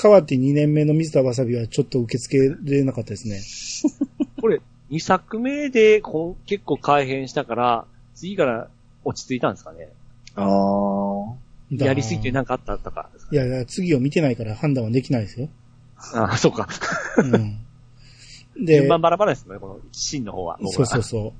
[0.00, 3.40] 変わって2年目の水田わさびはちょっと受け付けれなかったですね。
[4.40, 7.84] これ、2作目でこん結構改変したから、
[8.14, 8.68] 次から
[9.04, 9.88] 落ち着いたんですかね。
[10.34, 11.50] ああ。
[11.72, 13.30] だやりすぎてなんかあったとかですか。
[13.32, 15.48] いやいや、次を見てないから判断はできないですよ。
[16.14, 16.68] ああ、そうか。
[17.18, 17.58] うん。
[18.64, 21.34] で順、番バラバラですね、このシーンの方はそうそうそ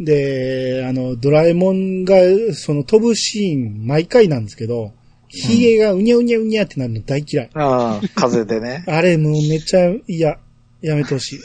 [0.00, 0.04] う。
[0.04, 2.16] で、あの、ドラえもんが、
[2.52, 4.92] その飛ぶシーン、毎回なんですけど、
[5.36, 7.50] 髭がうにゃうにゃうにゃってなるの大嫌い。
[7.54, 8.84] ああ、風でね。
[8.88, 10.38] あれもうめっちゃ嫌。
[10.82, 11.38] やめてほしい。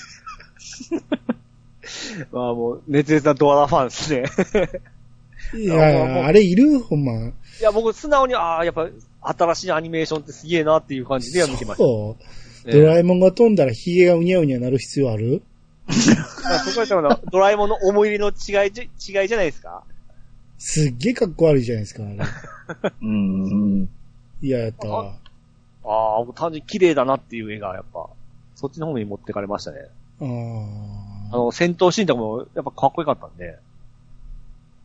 [2.31, 4.23] まあもう、熱烈なドアラファンですね。
[5.61, 7.13] いや、あれいるほんま。
[7.13, 7.31] い
[7.61, 8.87] や、僕素直に、ああ、やっぱ、
[9.21, 11.83] 新しいアニメーションってすげえなっていう感じでは見てました。
[11.83, 12.23] そう。
[12.65, 15.41] ええドラえもんが飛んだら髭がうにゃうにゃなる必要ある？
[15.87, 15.95] ま
[16.55, 19.83] あそこはドラえもんの思い入れの違い違いじゃないですか
[20.63, 22.17] すっげえかっこ悪いじゃないですか、あれ。
[23.01, 23.89] うん。
[24.43, 25.17] 嫌やったわ。
[25.83, 28.07] ああ、僕単純に綺麗だなっていう絵が、やっぱ、
[28.53, 29.79] そっちの方に持ってかれましたね。
[30.19, 31.37] あああ。
[31.37, 33.57] の、戦闘シーンとかも、やっぱかっこよかったんで。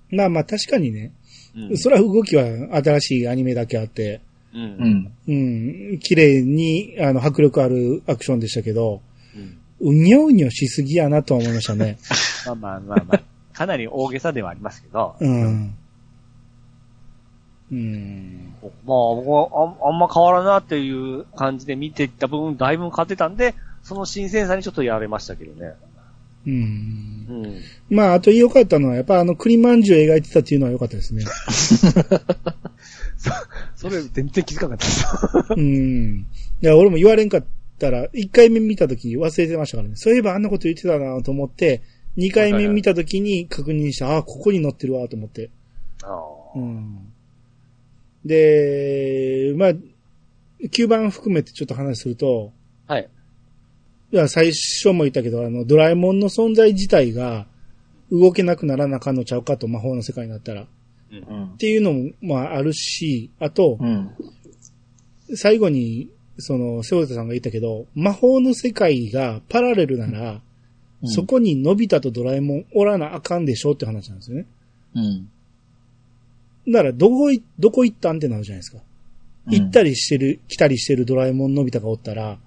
[0.09, 1.13] まあまあ確かにね。
[1.55, 1.77] うん。
[1.77, 2.45] それは動きは
[2.83, 4.23] 新しいアニメだけあって、
[4.55, 4.59] う。
[4.59, 5.13] うんん。
[5.29, 5.33] う
[5.95, 9.03] ん、綺麗に、あの、迫力あるアクションでしたけど、
[9.35, 11.99] うんうにょうにょしすぎやなとは思いましたね。
[12.47, 13.23] まあまあまあまあ、
[13.57, 15.17] かなり大げさではありますけど。
[15.19, 15.75] うん。
[17.73, 18.55] うん。
[18.63, 25.73] まあ、僕はあんあんま変わらんなっていう感じで見ていった部分、だいぶ変わってたんで、その新鮮さにちょっとやられましたけどね。
[26.47, 26.53] うん。
[26.53, 27.63] うん。
[27.89, 31.25] まあ、あと良かったのは、やっぱあの、栗まんじゅう描いてたっていうのは良かったですね。
[33.75, 34.89] それ全然気づかなかっ
[35.49, 35.55] た。
[35.55, 36.27] うん。
[36.63, 37.45] いや、俺も言われんかっ
[37.79, 39.97] たら、1回目見た時に忘れてましたからね。
[39.97, 41.83] そういえばあんなこと言ってたなと思って、
[42.17, 45.51] 2回目見た時に確認した、あ、ここに載ってるわと思って。
[46.55, 47.13] うん。
[48.25, 49.73] で、まあ、
[50.63, 52.53] 9番含めてちょっと話すると、
[52.87, 53.09] はい。
[54.13, 57.47] いや、最初も言ったけど、あの、ドラえもんの存在自体が
[58.11, 60.63] 動けなくならなあかんのちゃうかと、魔法の世界になったら。
[60.63, 60.67] っ
[61.11, 61.57] うん。
[61.59, 64.11] ていうのも、まあ、あるし、あと、うん。
[65.35, 70.41] 最後に、その、瀬尾田さんが言ったけど、魔法の世界がパラレルなら、
[71.07, 74.47] うんそこにのび太とドラえもんおらなあかんでしょって話なんですよね。
[74.95, 75.29] うん。
[76.73, 78.79] だから、どこい、どこ行ったんってなるじゃないですか。
[79.49, 82.39] 行ったりしてる、来たりしてるドラえもんのび太がおったら、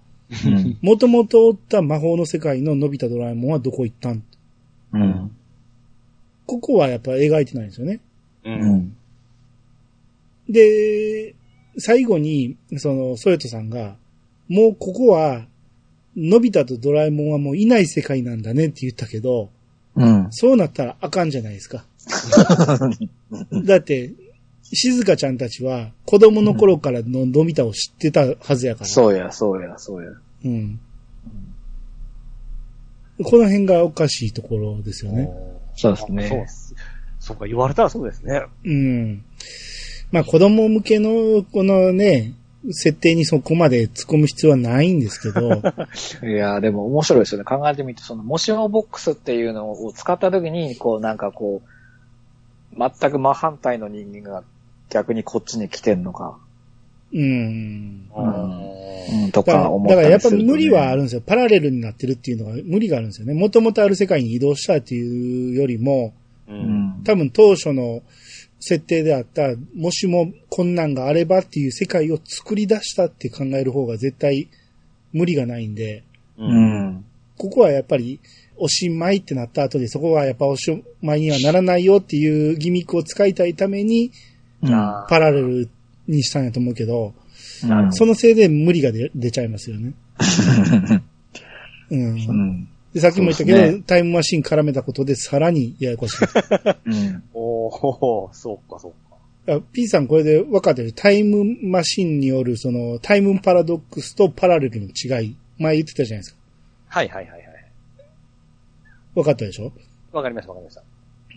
[0.45, 0.77] うん。
[0.81, 4.23] もともとおった魔法の世界ののび太ドラえもんはどこ行ったん？
[4.93, 5.31] うん。
[6.45, 8.01] ここはやっぱ描いてないんですよね。
[8.43, 8.49] う。
[8.49, 8.95] うんん。
[10.49, 11.35] で、
[11.77, 13.95] 最後に、その、ソヨトさんが、
[14.47, 15.45] もうここは、
[16.15, 19.49] のび太とドラえもんはもういない世界なんだねって言ったけど、
[19.95, 20.27] うん。
[20.31, 21.85] そうなったらあかんじゃないですか。
[23.65, 24.13] だって、
[24.63, 28.87] 静香ちゃんたちは子供の頃からののび太を知ってたはずやから。
[28.87, 30.11] そうや、そうや、そうや。
[30.45, 30.79] うん。
[33.23, 35.29] この辺がおかしいところですよね。
[35.75, 36.45] そうですねそう。
[37.19, 38.43] そうか、言われたらそうですね。
[38.63, 39.23] うん。
[40.11, 42.33] まあ子供向けのこのね、
[42.67, 45.61] 設定にそこまで突っ込む必要はないんですけど、
[46.27, 47.45] いや、でも面白いですよね。
[47.45, 51.69] 考えてみて、その、もしもボックスっていうのを使った時に、こう、なんかこう、
[52.77, 54.43] 全く真反対の人間が
[54.89, 56.37] 逆にこっちに来てんのか、
[57.13, 58.09] うん。
[58.15, 60.29] うんうん、とだからか思だからやっぱ。
[60.29, 61.21] 無理はあるんですよ。
[61.25, 63.33] パラレルになってるっていうのが無理があるんですよね。
[63.33, 66.13] もともとある世界に移動したっていうよりも、
[66.47, 66.53] う。
[66.53, 66.59] うん
[66.99, 67.03] ん。
[67.03, 68.01] 多分当初の
[68.59, 74.49] 設定であった、もしも困難があればっていう世界を作り出したって考える方が絶対
[75.13, 76.03] 無理がないんで、
[76.37, 76.43] う。
[76.43, 76.51] うん
[76.89, 77.05] ん。
[77.37, 78.19] ここはやっぱり
[78.57, 84.11] おしまいってなった後で、そこはやっぱおしまいにはならないよっていうギミックを使いたいために、
[84.63, 85.69] あパラレル
[86.07, 87.13] にしたんやと思うけど、
[87.63, 89.93] うんそのせいで無理が出出ちゃいますよね。
[91.89, 92.69] う んうん。
[92.93, 96.25] でさっきも言ったけど、ねタイムマシン絡めたことでさらにややこしい。
[96.85, 97.23] うん。
[97.33, 98.93] おおそうか、そう
[99.47, 99.53] か。
[99.53, 100.91] あ P さんこれで分かってる？
[100.93, 105.35] タイムマシンによるそのタイムパラドックスとパラレルの違い。
[105.59, 106.39] 前言ってたじゃないですか。
[106.87, 107.41] はいはいはいはい。
[109.13, 109.71] 分かったでしょ？
[110.11, 110.83] わかりましたわかりました。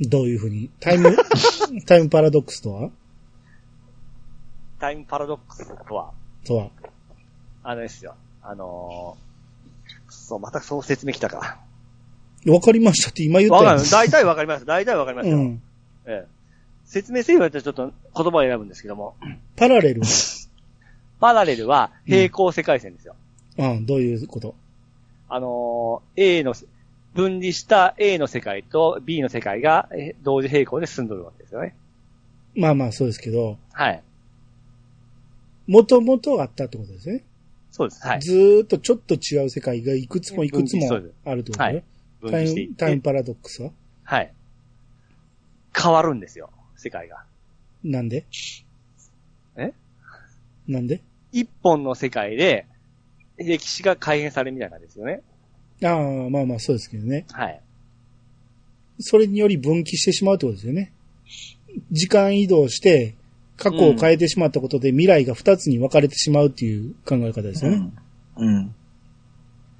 [0.08, 0.70] どういうふうに？
[0.80, 1.14] タイム、
[1.86, 2.90] タイムパラドックスとは？
[4.78, 6.12] タイムパラドックスとは、
[6.44, 6.70] とは？
[7.62, 8.14] あのですよ。
[8.42, 9.31] あのー、
[10.12, 11.58] そう、またそう説明来たか。
[12.44, 13.90] 分かりましたって今言ったわかる。
[13.90, 14.64] 大体わかります。
[14.64, 15.36] 大体わかりますよ。
[15.36, 15.62] うん。
[16.06, 16.26] ええ。
[16.84, 17.92] 説明せよ言われたらちょっと
[18.22, 19.14] 言葉を選ぶんですけども、
[19.56, 20.06] パラレルは、
[21.20, 23.14] パラレルは平行世界線ですよ。
[23.56, 24.54] うん、どういうこと？
[25.28, 26.54] あのー A の、
[27.14, 31.76] 分離した A の世界と B の世界がえ同時並行で進んどるわけですよね。
[32.54, 34.02] まあまあそうですけど、はい。
[35.68, 37.24] もともとあったってことですね。
[37.72, 38.06] そうです。
[38.06, 38.20] はい。
[38.20, 40.92] ずーっとちょっと違う世界がいくつもいくつも
[41.24, 41.72] あるってことね。
[41.72, 41.84] はい。
[42.20, 43.70] 分タイ離していっタイムパラドックスは？
[44.04, 44.32] はい。
[45.76, 46.50] 変わるんですよ。
[46.76, 47.24] 世界が。
[47.82, 48.26] なんで？
[49.56, 49.72] え？
[50.68, 51.00] なんで？
[51.32, 52.66] 一本の世界で、
[53.38, 55.22] 歴史が改変されるみたいなんですよね。
[55.82, 57.24] ああ、まあまあそうですけどね。
[57.32, 57.60] はい。
[59.00, 60.92] それにより分岐してしまうってことですよね。
[61.90, 63.16] 時間移動して、
[63.62, 67.92] 過去を変えてしまったことで未来が二つに分かれてしまうっていう考え方ですよね。
[68.36, 68.74] うん。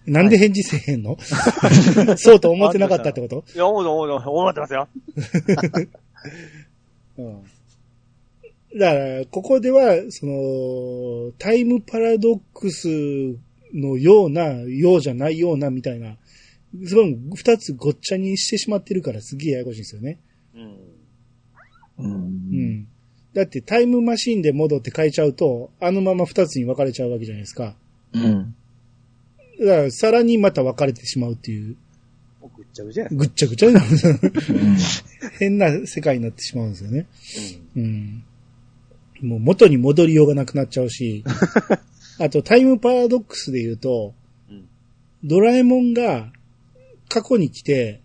[0.07, 1.19] なんで返事せえへんの、
[2.17, 3.45] そうと思ってなかったってこと？
[3.55, 4.89] いや、思う思う思う思ってますよ。
[7.19, 7.43] うん。
[8.79, 12.89] だから、ここでは、その、タイムパラドックス
[13.75, 16.17] のような、ようじゃないような、みたいな、
[16.85, 20.19] すごい二つごっちゃにしてしまってるからすげえややこしいんですよね。
[20.55, 20.63] うん。
[21.99, 21.99] う。
[21.99, 22.11] うん
[22.81, 22.89] ん。
[23.35, 27.75] だってタイムマシンで戻って変えちゃうと、あのまま二つに分かれちゃうわけじゃないですか。
[28.13, 28.55] うん。
[29.61, 31.77] だから、さらにまた分かれてしまうっていう、
[32.41, 33.09] もうぐっちゃぐちゃや。
[33.11, 33.87] ぐっちゃぐちゃになる。
[35.39, 37.07] 変な世界になってしまうんですよね。
[37.77, 38.25] うん。
[39.23, 41.25] もう元に戻りようがなくなっちゃうし、
[42.19, 44.15] あとタイムパラドックスで言うと、
[44.51, 44.69] うん
[45.25, 46.33] ドラえもんが
[47.09, 48.01] 過去に来て、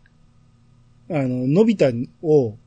[1.09, 2.57] あの、のび太を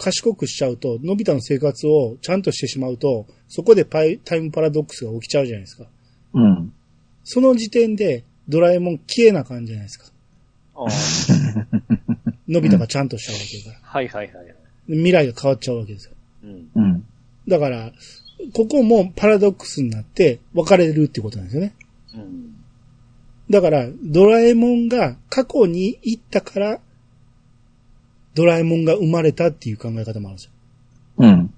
[0.00, 5.84] 賢くしちゃうと、のび太の生活をちゃんとしてしまうと、そこでパイタイムパラドックスが起きちゃうじゃないですか。
[6.32, 6.72] うん。
[7.22, 10.06] その時点でドラえもん消えな感じじゃないですか。
[10.74, 11.64] あー
[12.48, 13.88] のび太がちゃんとしたわけだから。
[13.88, 14.54] はいはいはいはい。
[14.86, 16.12] 未来が変わっちゃうわけですよ。
[16.44, 16.70] うん。
[16.74, 17.04] うん。
[17.46, 17.92] だから、
[18.54, 21.74] ここもパラドックスになって分かれるってことなんですよね。
[22.14, 22.54] うん。
[23.50, 26.80] だから、ドラえもんが過去に行ったから、
[28.34, 30.50] ドラえもんが生まれたっていう考え方もあるんですよ。
[31.18, 31.54] うん。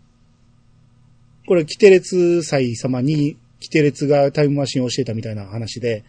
[1.46, 6.04] これ、キテレツ祭様に、キテレツがタイムマシンを教えたみたいな話で、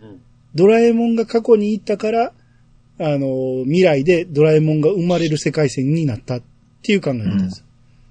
[0.00, 0.20] うん。
[0.54, 2.32] ドラえもんが過去に行ったから、
[2.98, 6.42] あの、未来でドラえもんが生まれる世界線になったっ
[6.82, 7.64] ていう考え方です。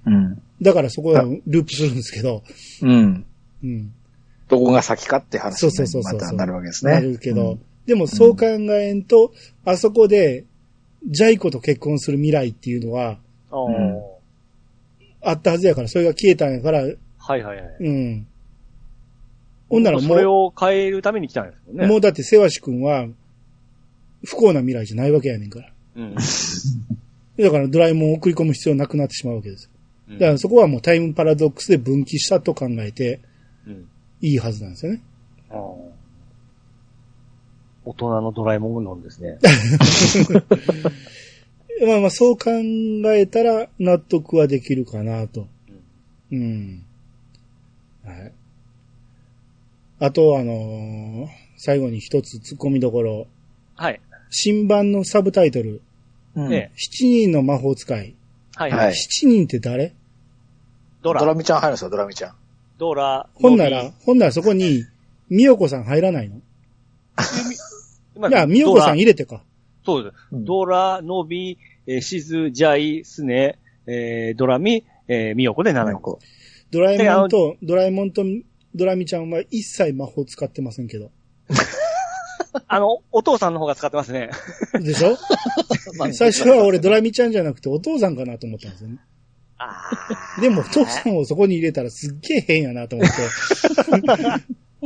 [0.06, 0.42] うん。
[0.62, 2.42] だからそこはループするんですけど、
[2.82, 3.24] うん。
[3.64, 3.92] うん。
[4.48, 6.12] どこが先かって話そうにそうそうそう。
[6.14, 6.92] またなるわけですね。
[6.92, 9.32] なるけど、でもそう考えんと、
[9.64, 10.44] あそこで、
[11.04, 13.18] ジャイ子と結婚する未来っていうのは、
[13.50, 14.02] ああ、うん
[15.22, 17.76] あったはずやから、それが消えたんやから、はいはいはい。
[17.80, 18.26] うん。
[19.68, 21.86] ほんならもそれう、を変えるために来たんですもんね。
[21.88, 23.08] もうだって、せわし君は、
[24.24, 25.72] 不幸な未来じゃないわけやねんから。
[25.96, 26.14] うん。
[27.38, 29.70] だからドラえもんを送り込む必要なくなってしまうわけですよ。
[30.10, 33.20] うんだからそこはもうタイムパラドックスで分岐したと考えて
[33.66, 33.88] うん。
[34.22, 35.02] いいはずなんですよね。
[35.50, 35.95] あー
[37.86, 39.38] 大人のドラえもんなんですね。
[41.86, 42.50] まあまあそう考
[43.12, 45.46] えたら納得はできるかなと。
[46.32, 46.82] うん。
[48.04, 48.32] はい。
[50.00, 51.26] あと、あのー
[51.58, 53.26] 最後に一つ突っ込みどころ。
[53.76, 54.00] はい。
[54.30, 55.80] 新版のサブタイトル、
[56.34, 58.14] うんね七人の魔法使い。
[58.56, 58.70] はい。
[58.70, 59.94] はい七人って誰？
[61.02, 62.34] ドラ、ドラミちゃん入るんですよ、ドラミちゃん。
[62.78, 64.84] ドラ、ほんなノら、ほんならそこに、
[65.30, 66.40] みよこさん入らないの？
[68.16, 69.42] いや、みよこさん入れてか。
[69.84, 70.14] そうです。
[70.32, 76.18] うんドラ、ノビ、えーシズ、ジャイ、スネ、えードラミ、えーミヨコで7個。
[76.70, 78.24] ドラえもんと、ドラえもんと
[78.74, 81.10] ドラミちゃんは一切魔法使ってませんけど。
[82.68, 84.30] あの、お父さんの方が使ってますね。
[84.80, 85.16] でしょ？
[86.12, 88.98] 最初は俺ドラミちゃんじゃなくてお父さんかなと思ったんですよね。
[89.58, 89.90] あ
[90.40, 93.14] でもお父さんをそこに入れたらすっげえ変やなと思って。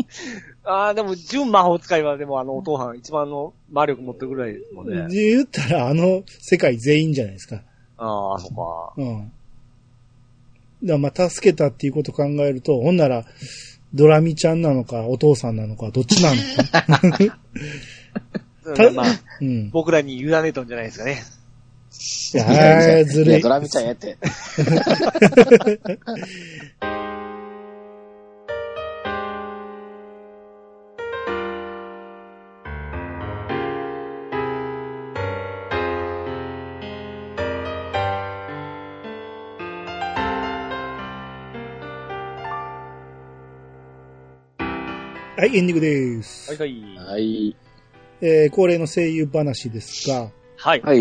[0.70, 5.08] ああ、でも、純魔法使いは、でもあの、お父さん一番の魔力持ってるぐらいですもんね。
[5.08, 7.62] で言ったらあの世界全員じゃないですか。
[7.96, 8.92] ああ、そっか。
[8.96, 9.18] うん。
[9.24, 9.32] だか
[10.82, 13.24] らまあ助けたっていうことを考えると、ほんなら、
[13.92, 16.36] ドラミちゃんなのか、お父さんなのか、どっちなの
[16.68, 17.36] か。
[18.76, 19.06] た まあ、
[19.40, 19.70] うん。
[19.70, 21.22] 僕らに委ねとんじゃないですかね。
[22.32, 23.48] いやー、ずるいいやド。
[23.48, 24.16] ラミちゃんやって。
[45.40, 46.50] はい、エンディングです。
[46.50, 47.12] はいはい。
[47.12, 47.56] はい。
[48.20, 50.82] えー恒例の声優話ですが、はい。
[50.82, 51.00] はい。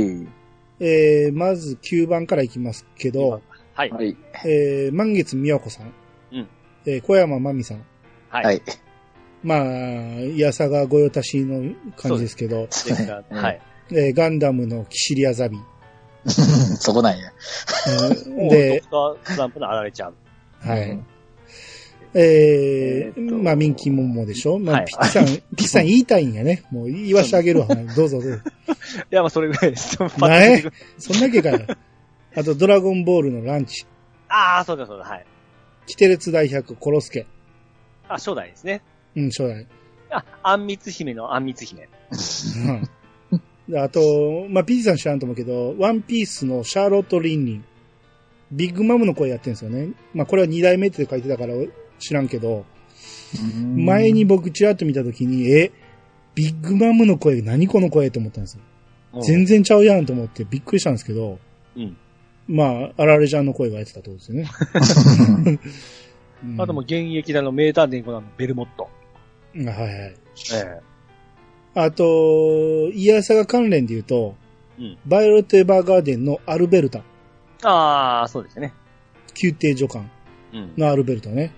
[0.79, 3.41] えーまず9番からいきますけど、
[3.73, 3.91] はい。
[3.91, 4.15] はい。
[4.45, 5.93] えー満月美和子さん、
[6.31, 6.47] うん
[6.85, 7.83] えー小山真美さん、
[8.29, 8.45] はい。
[8.45, 8.61] はい。
[9.43, 12.69] まあ、いやさが御用達の感じですけど、
[13.29, 13.61] はい。
[13.91, 15.57] えーガンダムのキシリアザビ、
[16.23, 17.29] そこなんや。
[18.37, 20.13] うんで、ドクタースランプのあられちゃん。
[20.61, 20.97] はい。
[22.14, 24.57] うんえーえーまあ、ミンキーモンモでしょ？
[24.60, 26.64] まあ、はいピッチさん、 ピッチさん言いたいんやね。
[26.72, 27.68] もう言わしてあげるわ。
[27.68, 28.30] どうぞ どうぞ。
[28.36, 28.36] い
[29.12, 29.97] や、まあ、それぐらいです。
[29.97, 31.60] パッとなえ出てくるそんだけかよ。
[32.36, 33.86] あと、ドラゴンボールのランチ。
[34.28, 35.26] ああ、そうだそうだ、はい。
[35.88, 37.26] キテレツ大百、コロスケ。
[38.07, 38.82] あ、初代ですね。
[39.16, 39.68] うん、初代。
[40.12, 41.88] あ、あんみつ姫のあんみつ姫。
[42.68, 42.89] うん
[43.72, 47.66] であと、まあ、ピッチさん知らんと思うけど、ワンピースのシャーロット・リンリン。
[48.51, 49.89] ビッグマムの声やってるんですよね。
[50.16, 51.53] まあ、これは二代目って書いてたから
[52.00, 52.66] 知らんけど、
[53.76, 55.72] 前に僕チラッと見たときに、え、
[56.36, 59.22] ビッグマムの声、何この声と思ったんですよ。
[59.22, 61.39] 全然ちゃうやんと思ってびっくりしたんですけど、
[61.76, 61.97] うん。
[62.47, 64.50] まあ、あられちゃんの声がやってたってことですよね。
[66.43, 68.84] うんあともう現役であの名探偵コナンのベルモット。
[68.84, 68.89] は
[69.62, 69.88] いはい。
[69.89, 70.16] え
[70.56, 70.80] え
[71.76, 74.36] あと、イヤサガ関連で言うと、
[74.80, 77.04] うんバイオレット・エヴァーガーデンのアルベルタ、
[77.64, 78.74] ああ、そうですね。
[79.41, 80.10] 宮廷助官
[80.54, 80.74] うん。
[80.78, 81.52] のアルベルタね。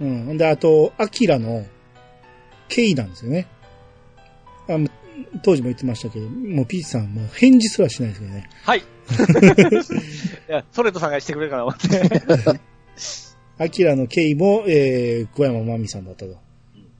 [0.00, 0.36] うん。
[0.36, 1.64] で、あと、アキラの
[2.68, 3.46] ケイなんですよね。
[4.68, 4.90] あもう
[5.42, 8.50] 当時も言ってましたけど、もうピーチさん、もう返事すらしないですけどね。
[8.64, 8.78] はい。
[8.78, 8.82] い
[10.48, 12.60] や、ソレトさんがしてくれるかな思って。
[13.58, 16.38] アキラのケイも、えー、小山真美さんだったと。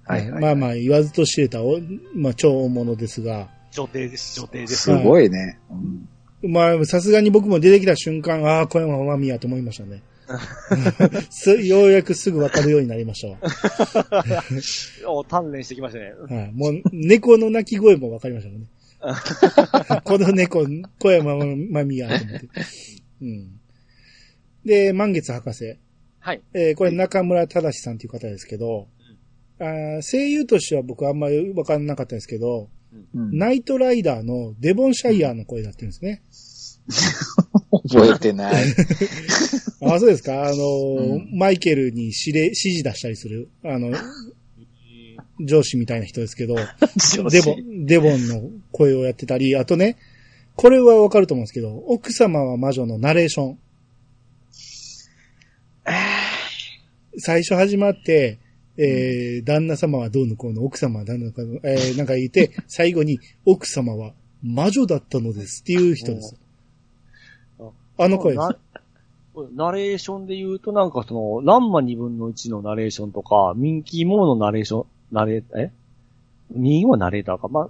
[0.04, 1.78] はいはいまあまあ、言わずと知れたお、
[2.14, 4.76] まあ、超大物ですが、女帝です、女帝です。
[4.76, 5.58] すごいね。
[5.70, 6.08] うん
[6.42, 10.02] まあ、さすがに僕も出てきた瞬間、ああ、小山真美やと思いましたね。
[11.30, 13.38] すようやくすぐわかるようになりましたわ。
[15.06, 16.12] お鍛錬してきましたね。
[16.28, 16.52] はい。
[16.52, 18.68] もう、猫の鳴き声もわかりましたもんね。
[20.04, 20.66] この猫、
[20.98, 22.48] 小山真美やと思って。
[23.22, 23.60] うん。
[24.64, 25.78] で、満月博士。
[26.18, 26.42] はい。
[26.52, 28.88] えーこれ中村正さんという方ですけど、
[29.58, 32.68] あー声優としては僕あんまりわかんなかったですけど、
[33.14, 36.22] うんナイトライダーのデボンシャイヤーの声だってるんですね。
[37.88, 38.64] 覚えてない。
[39.82, 40.42] あ、そうですか？
[40.44, 43.92] あのーうんマイケルに指令、指示出したりする、あの、
[45.40, 46.56] 上司みたいな人ですけど、
[47.30, 49.96] デボン、デボンの声をやってたり、あとね、
[50.56, 53.58] これはわかると思うんですけど、奥様は魔女のナレーション。
[57.18, 58.38] 最初始まって、
[58.76, 66.34] えー、旦那様はどうのこうの、奥様は旦那様、えー、なんか言って、最後に、奥様は魔女だったのですっていう人です。
[68.02, 68.48] あの声です。
[68.48, 68.56] な
[69.54, 75.70] ナレーションで言うとなんかその、ランマ2分の1のナレーションとか、ミンキーモーのナレーション、ナレ、え？
[76.50, 77.48] ミンはナレーターか。
[77.48, 77.68] まあ、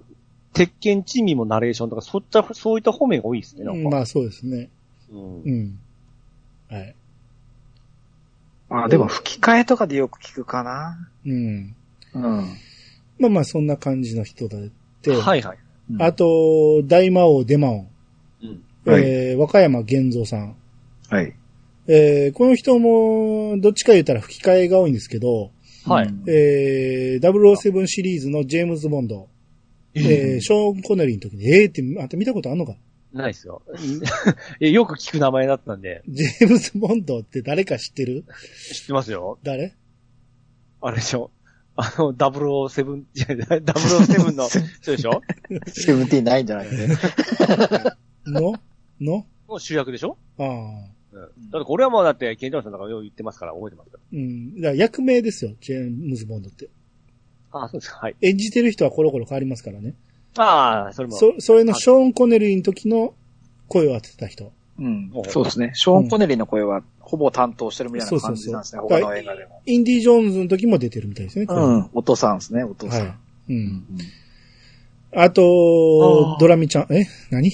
[0.53, 3.89] 鉄拳チミもナレーションとか、そういった、そういった方面が多いですね、なんか。
[3.89, 4.69] まあそうですね。
[5.11, 5.79] うんうん。
[6.69, 6.95] はい。
[8.69, 11.09] あ、でも吹き替えとかでよく聞くかな。
[11.25, 11.75] うん。
[12.13, 12.57] うん。
[13.19, 14.61] まあまあそんな感じの人だっ
[15.01, 15.57] て、はいはい。
[15.99, 17.89] あと、大魔王デマオン、
[18.43, 18.63] うん。
[18.85, 20.55] はいえー、和歌山源三さん。
[21.09, 21.33] はい。
[21.87, 25.51] えー、この人も、どっちか言ったら吹き替えが多いんですけど、
[25.85, 26.07] はい。
[26.07, 29.27] うんえー、007シリーズのジェームズ・ボンド、
[29.93, 32.75] えー、ショーン・コネリーの時に、えーって、あんた見たことあんのか？
[33.13, 33.61] ないですよ。
[34.61, 38.23] よく聞く名前だったんで、ジェームズ・ボンドって誰か知ってる？
[38.73, 39.37] 知ってますよ。
[39.43, 39.73] 誰？
[40.81, 41.29] あれでしょ。
[41.75, 43.25] あの、007、いや
[43.57, 44.47] 007の
[44.81, 45.21] 人でしょ？
[45.67, 46.71] セブンティーンないんじゃない？
[46.71, 46.87] ね。
[48.27, 48.53] の？
[49.01, 49.25] の？
[49.49, 50.17] の主役でしょ？
[50.37, 50.47] ああ。
[50.47, 51.49] うん。
[51.51, 53.99] だってこれはもうだって、ケンジョンさんとかよう言ってますから覚えてますよ。
[54.13, 54.55] うん。
[54.55, 56.69] だから役名ですよ、ジェームズ・ボンドって。
[57.51, 57.99] あそうですか。
[57.99, 58.15] はい。
[58.21, 59.95] 演じてる人はコロコロ変わりますからね。
[60.37, 61.17] ああ、それも。
[61.17, 63.13] そ、それのショーン・コネリーの時の
[63.67, 64.53] 声を当てた人。
[64.79, 65.11] うん。
[65.27, 65.71] そうですね。
[65.73, 68.79] ショーン・コネリーの声はほぼ担当してるみたいな感じなんですね。
[68.81, 69.61] そうそうそう他の映画でも。
[69.65, 71.45] インディ・ジョーンズの時も出てるみたいですね。
[71.49, 71.89] うん。
[71.93, 73.01] お父さんですね、お父さん。
[73.01, 73.09] はい。
[73.09, 73.15] う。
[73.49, 73.85] うんん
[75.13, 77.05] あとドラミちゃん、え？
[77.31, 77.51] 何？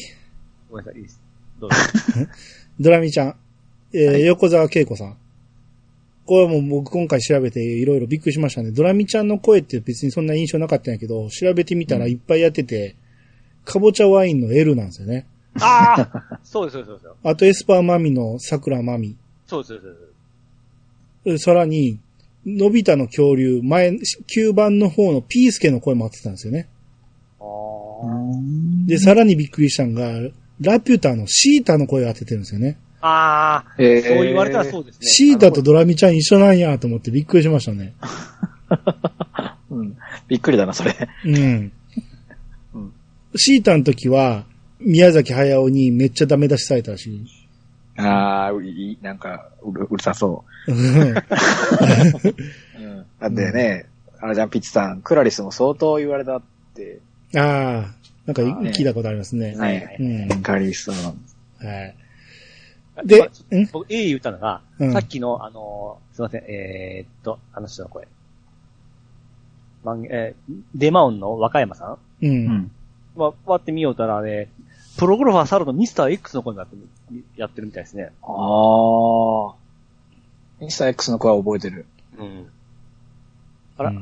[0.69, 1.19] ごめんなさい、いいです。
[1.59, 1.75] どうぞ。
[2.79, 3.35] ドラミちゃん。
[3.93, 5.17] えー横澤恵子さん。
[6.25, 8.71] これはもう僕今回調べていろいろびっくりしましたね。
[8.71, 12.95] ドラミちゃんの声って別にそんな印象なかったんやけど、調べてみたらいっぱいやってて、
[13.63, 15.25] かぼちゃワインの L なんですよね。
[15.59, 17.07] ああそうです、そうです、そうです。
[17.23, 19.15] あとエスパーマミの桜マミ。
[19.47, 21.43] そうです、そうです。
[21.45, 21.99] さらに、
[22.45, 26.67] のび太の恐竜、前、9番の方のピースケの声も当てたんですよね。
[27.39, 28.85] ああ。
[28.85, 30.29] で、さらにびっくりしたのが、
[30.61, 32.77] ラピュタのシータの声を当ててるんですよね。
[33.01, 35.07] ああ、えーそう言われたらそうですね。
[35.07, 37.93] シータとドラミちゃん一緒なんやと思ってびっくりしましたね。
[39.69, 39.97] うん。
[40.27, 40.95] びっくりだな、それ。
[41.25, 41.71] うん
[42.73, 42.93] うん。
[43.35, 44.45] シータの時は、
[44.79, 47.25] 宮崎駿にめっちゃダメ出しされたらしい。
[47.97, 51.15] ああ、いい、なんか、うるうるさそうんう。
[52.79, 53.05] うん。
[53.19, 53.85] なんでね、
[54.19, 56.41] あれじゃん、ピッチさん、クラリスも相当言われたっ
[56.75, 56.99] て、
[57.35, 57.95] ああ、
[58.27, 59.55] なんか聞いたことありますね。
[59.55, 60.41] はいはいうん。
[60.43, 61.15] クラリスの。
[61.67, 61.95] はい。
[63.05, 63.29] で
[63.71, 68.07] 僕、A 言ったのが、うんさっきの、あのー、すいません、えー、っと、あの人の声。
[69.83, 71.93] まんえーデマオンの若山さん？
[71.93, 71.99] う。
[72.21, 72.71] うんん。
[73.15, 74.49] わ、割ってみようたらね、
[74.97, 78.11] プロゴルファーサルのミスター X の声になってる、やってるみたいですね。
[78.23, 78.27] あ
[79.51, 79.55] あ。
[80.59, 81.85] インスタ X の声は覚えてる。
[82.17, 82.47] うん。
[83.77, 84.01] あら、うん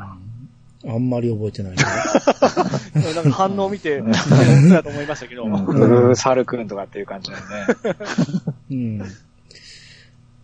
[0.88, 1.84] あんまり覚えてないな。
[3.14, 5.46] なんか反応見て、そうだと思いましたけど。
[5.46, 7.44] うーサルクーンとかっていう感じだよ
[8.70, 9.08] ね。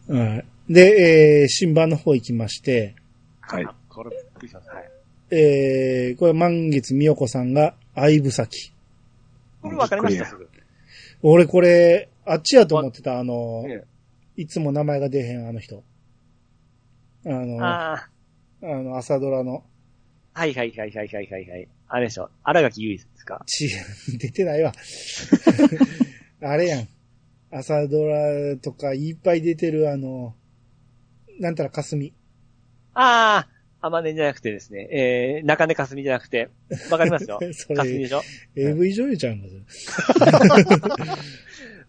[0.09, 0.17] うん。
[0.17, 0.45] はい。
[0.69, 2.95] で、えー、新版の方行きまして、
[3.41, 3.67] はい。
[3.89, 4.73] これ、びっくりしました。
[4.73, 4.89] はい。
[5.31, 8.71] えー、これ満月美代子さんが相武咲。
[9.61, 10.49] これ分かりました、すぐ。
[11.23, 13.83] 俺これ、あっちやと思ってた、あの、え
[14.37, 15.83] いつも名前が出へんあの人。
[17.25, 17.93] あえの、あ
[18.63, 19.70] あの、朝ドラの、あ、
[20.33, 21.67] はいはいはいはいはいはいはい。
[21.89, 22.29] あれでしょ。
[22.43, 23.43] 荒垣結衣ですか？
[23.45, 23.69] ち、
[24.17, 24.71] 出てないわ。
[26.41, 26.87] あれやん。
[27.51, 30.35] 朝ドラとかいっぱい出てるあの、
[31.39, 32.13] なんたらかすみ。
[32.93, 33.45] あ
[33.81, 36.49] あ、あまねじゃなくてですね、えー、中根かすみじゃなくて、
[36.89, 38.21] わかりますよ かすみでしょ
[38.55, 40.31] ？AV 女優ちゃうんかそれ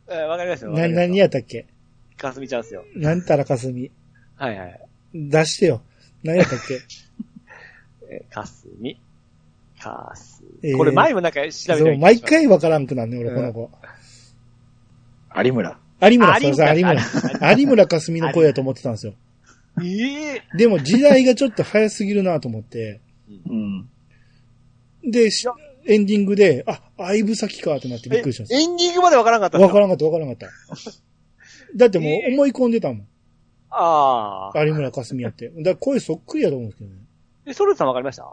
[0.09, 0.72] えーわかりますよ。
[0.72, 1.66] な、何やったっけ？
[2.16, 2.84] かすみちゃんですよ。
[2.97, 3.90] なんたらかすみ。
[4.34, 4.80] はいはい。
[5.14, 5.82] 出してよ。
[6.24, 6.80] 何やったっけ？
[8.12, 9.00] えーかすみ。
[9.80, 13.70] かすえーこれ前もなんか調べてそう、みた毎回わからんくなんね、俺、この子。
[15.44, 15.78] 有村。
[16.02, 16.94] 有村、あそうそう、有有村。
[16.94, 19.14] 村有村かすみの声やと思ってたんですよ。
[19.82, 23.00] ええでも時代がちょっと早すぎるなと思って。
[23.48, 23.88] うん。
[25.02, 25.48] で、し
[25.86, 30.48] エンディングで、あ、相武咲かってなってびっくりしたんですエンディングまでわからんかったわからんかった、わからんかった。
[31.74, 33.06] だってもう思い込んでたもん。
[33.70, 34.64] ああ。
[34.64, 35.48] 有村かすみやって。
[35.48, 36.96] だから声そっくりやと思うんですけどね。
[37.47, 38.26] え、ソルトさんわかりました？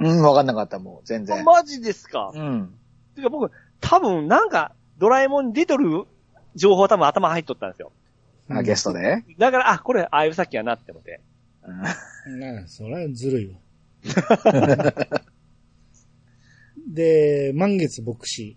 [0.00, 1.44] うん、わかんなかった、もう、全然。
[1.44, 2.32] マジですか？
[2.34, 2.74] うん。
[3.16, 6.04] てか僕、多分なんか、ドラえもんに出とる
[6.54, 7.92] 情報は多分頭入っとったんですよ。
[8.50, 9.24] あ、ゲストで？
[9.38, 11.20] だから、あ、これ、ああいうさっきやなって思って。
[12.26, 13.58] うんなあ、それはずるいわ。
[16.88, 18.56] で、満月牧師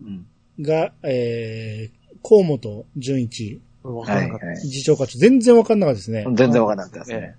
[0.00, 0.26] うん。
[0.60, 4.56] が、えー、河本純一、わはい、はい。
[4.58, 6.24] 次長課長、全然わかんなかったですね。
[6.34, 7.36] 全然わかんなかったですえね。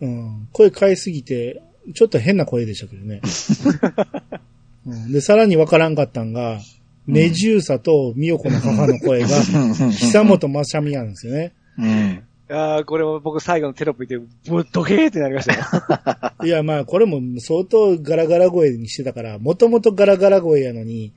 [0.00, 0.48] うんうん。
[0.52, 1.62] 声変えすぎて、
[1.94, 3.20] ちょっと変な声でしたけどね。
[4.86, 6.60] うん、で、さらにわからんかったんが、
[7.06, 9.28] メジューサとミヨコの母の声が、
[9.92, 11.52] 久本正美なんですよね。
[11.78, 12.22] うん。
[12.50, 14.18] ああ、これも僕最後のテロップ見て、
[14.50, 15.64] もうドケーってなりましたよ。
[16.44, 21.12] いや、まあ、これも相当ガラガラ声にしてたから、もともとガラガラ声やのに、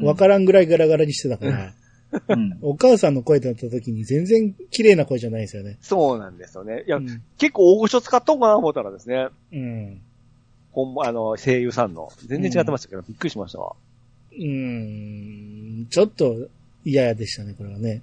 [0.00, 1.74] わからんぐらいガラガラにしてたから、
[2.28, 2.58] うん。
[2.62, 5.78] お母さんの声だった時に全然綺麗な声じゃないですよね。
[5.80, 6.84] そうなんですよね。
[6.86, 7.22] いや、うん。
[7.38, 10.00] 結構大御所使ったんかな思ったらですね、うん。
[10.72, 12.10] ほんま、あの、声優さんの。
[12.26, 13.74] 全然違ってましたけど、びっくりしましたわ。
[14.32, 16.48] うーん、ちょっと
[16.84, 18.02] 嫌でしたね、これはね。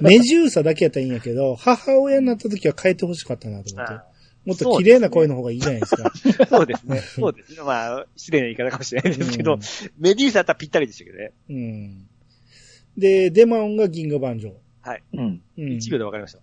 [0.00, 3.94] メジューサだけやったらいいんやけど、 母親になった時は変えてほしかったなと思って。
[4.44, 6.10] もっと綺麗な声の方がいいじゃないですか。
[6.48, 7.00] そうですね。
[7.00, 7.62] そうですね。
[7.62, 9.60] まあ、失礼な言い方かもしれないですけど、うん
[9.98, 11.32] メデューサだったらぴったりでしたけどね。
[11.50, 12.08] うん。
[12.98, 14.52] で、デマオンが銀河万丈。
[15.12, 15.40] うん。
[15.56, 15.64] うん。
[15.76, 16.40] 1秒でわかりました。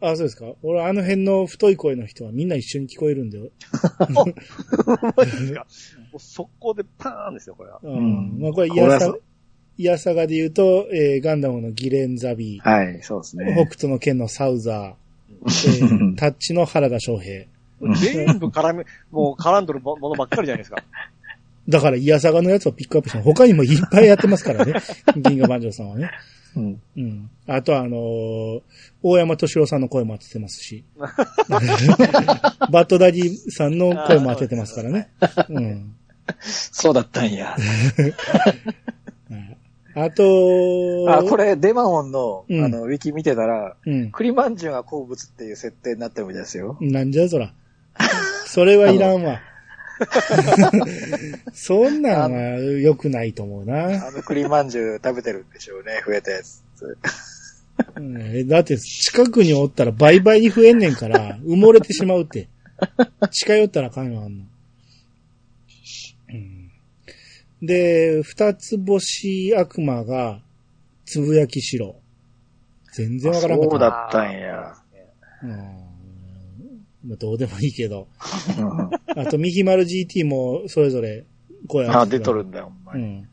[0.00, 0.46] あ、そうですか？
[0.62, 3.50] 俺、あの辺の太い声の人はみんな一緒に聞こえるんだよ。
[5.16, 5.66] マジですか？
[6.12, 7.80] もう速攻でパーンですよ、これは。
[7.82, 7.92] うん。
[7.92, 9.18] うんまあ、これ、イヤサそ、
[9.76, 13.64] イヤサガで言うと、えーガンダムのギレンザビー、はい、そうです北ね。
[13.64, 14.94] 斗の剣のサウザー、
[15.44, 17.44] えータッチの原田翔平。
[18.00, 20.82] 全部絡め、もう絡んどるものばっかりじゃないですか。
[21.68, 24.74] だから、イヤサガのやつをピックアップした他にもいっぱいやってますからね。
[25.16, 26.10] 銀河万丈さんはね。
[26.56, 26.80] うん。
[26.96, 27.30] うん。
[27.46, 28.60] あとは、あのー
[29.02, 30.84] 大山敏郎さんの声も当ててますし。
[30.98, 31.08] バ
[31.60, 35.10] ッドダディさんの声も当ててますからね。
[35.48, 35.94] うん。
[36.40, 37.46] そうだったんや。
[37.48, 37.58] はい
[39.94, 44.12] あと、あ、これ、デマオンの、うんあの、ウィキ見てたら、うん。
[44.12, 46.76] 栗まんじゅうが好物っていう設定になってるみたいですよ。
[46.80, 47.52] なんじゃそら。
[48.46, 49.40] それはいらんわ。
[51.52, 54.06] そんなんは良くないと思うな。
[54.06, 56.62] あの栗まんじゅう食べてるんでしょうね、増えたやつ。
[57.96, 62.48] うんだって近くにおったら倍々に増えんねんから、埋もれてしまうって。
[63.30, 64.44] 近寄ったらあかんよ、あんの。
[66.30, 66.70] うん、
[67.66, 70.40] で、二つ星悪魔が、
[71.04, 71.96] つぶやきしろ。
[72.92, 73.70] 全然わからんかった。
[73.70, 74.74] そうだったんや。
[75.42, 75.87] うん
[77.04, 78.08] まあ、どうでもいいけど。
[78.58, 81.24] うんあと、ミヒマル GT もそれぞれ
[81.66, 82.72] 声あ、出とるんだよ。
[82.94, 83.28] うん。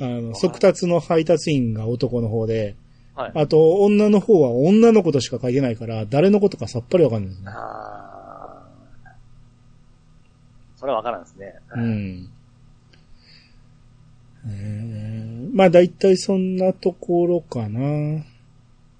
[0.00, 2.76] あの、速達の配達員が男の方で、
[3.14, 3.32] はい。
[3.34, 7.48] あと、女の方は女の子としか書いてないから、誰のことかさっぱりわかんないですね。
[7.48, 8.46] あー
[10.78, 11.54] それはわからんですね。
[11.74, 12.30] うん。
[14.48, 17.80] えー、まあ、だいたいそんなところかな。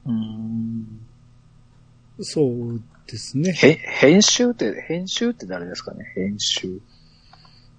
[0.07, 1.01] うん。
[2.21, 3.53] そうですね。
[3.53, 6.05] へ、編集って、編集って誰ですかね？
[6.15, 6.81] 編集。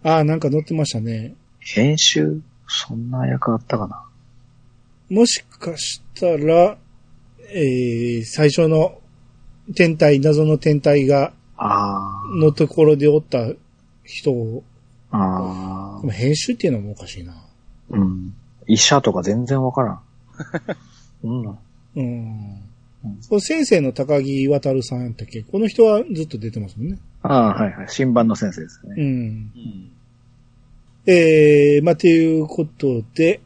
[0.03, 1.35] ああ、なんか載ってましたね。
[1.59, 4.03] 編集そんな役あったかな？
[5.09, 6.77] もしかしたら、
[7.53, 8.99] えー、最初の
[9.75, 13.39] 天体、謎の天体が、あのところでおった
[14.03, 14.63] 人を、
[15.11, 16.01] あ。
[16.11, 17.33] 編集っていうのもおかしいな。
[17.89, 18.33] うん。
[18.67, 19.99] 医者とか全然わからん。
[21.23, 21.57] う ん
[21.95, 22.61] うん。
[23.29, 25.43] これ先生の高木渡さんやったっけ？
[25.43, 26.97] この人はずっと出てますもんね。
[27.21, 27.85] ああ、はいはい。
[27.89, 29.03] 新版の先生ですうね。
[29.03, 29.07] ん。
[29.07, 29.91] うん。
[31.05, 33.39] えー、まあ、ということで、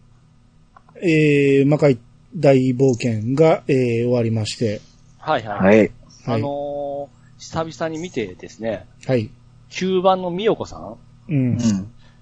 [1.01, 1.99] えー、魔界
[2.35, 4.81] 大冒険が、えー、終わりまして、
[5.19, 5.59] はいはい。
[5.59, 5.77] はい。
[5.77, 5.91] はい。
[6.25, 9.31] あのー久々に見てですね、はい。
[9.71, 10.97] 9番のみよこさん？
[11.27, 11.55] うんう。
[11.55, 11.57] ん。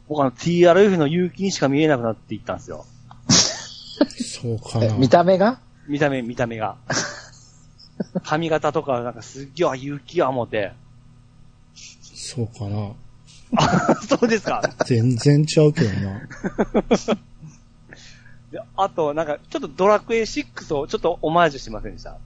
[0.07, 2.85] 僕あの TRF の勇気にしか見えなくなっていったんですよ。
[4.41, 4.85] そうかな。
[4.85, 5.59] え見た目が？
[5.89, 6.77] 見た目、見た目が。
[8.23, 9.69] 髪型とか、なんかすっげえ、
[10.05, 10.73] 気や思って。
[12.01, 12.91] そうかな。
[14.07, 14.61] そうですか？
[14.85, 16.21] 全然ちゃうけどな。
[18.51, 22.11] であと、なんか、ちょっとドラクエ6をちょっとオマージュしませんでした？
[22.11, 22.17] あ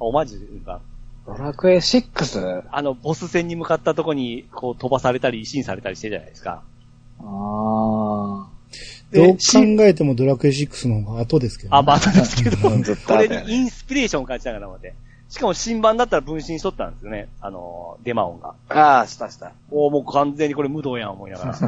[0.00, 0.80] オマージュというか、
[1.26, 2.64] ドラクエ 6?
[2.70, 6.62] あの、ボス戦に向かったとこに、こう飛ばされたり、維新されたりしてるじゃないですか。
[7.20, 7.24] ああ。
[9.12, 11.78] どう考しえてもドラクエ6の方が後ですけど、ね。
[11.78, 14.94] あ、まあ、そうですけど、これにインスピレーションを感じながら思って。
[15.30, 17.28] しかも新版だったら分身しとったんですよね。
[17.40, 18.54] あの、デマオンが。
[18.68, 19.52] ああ、したした。
[19.70, 21.52] おーもう完全にこれ無道やん思いながら。
[21.54, 21.58] あ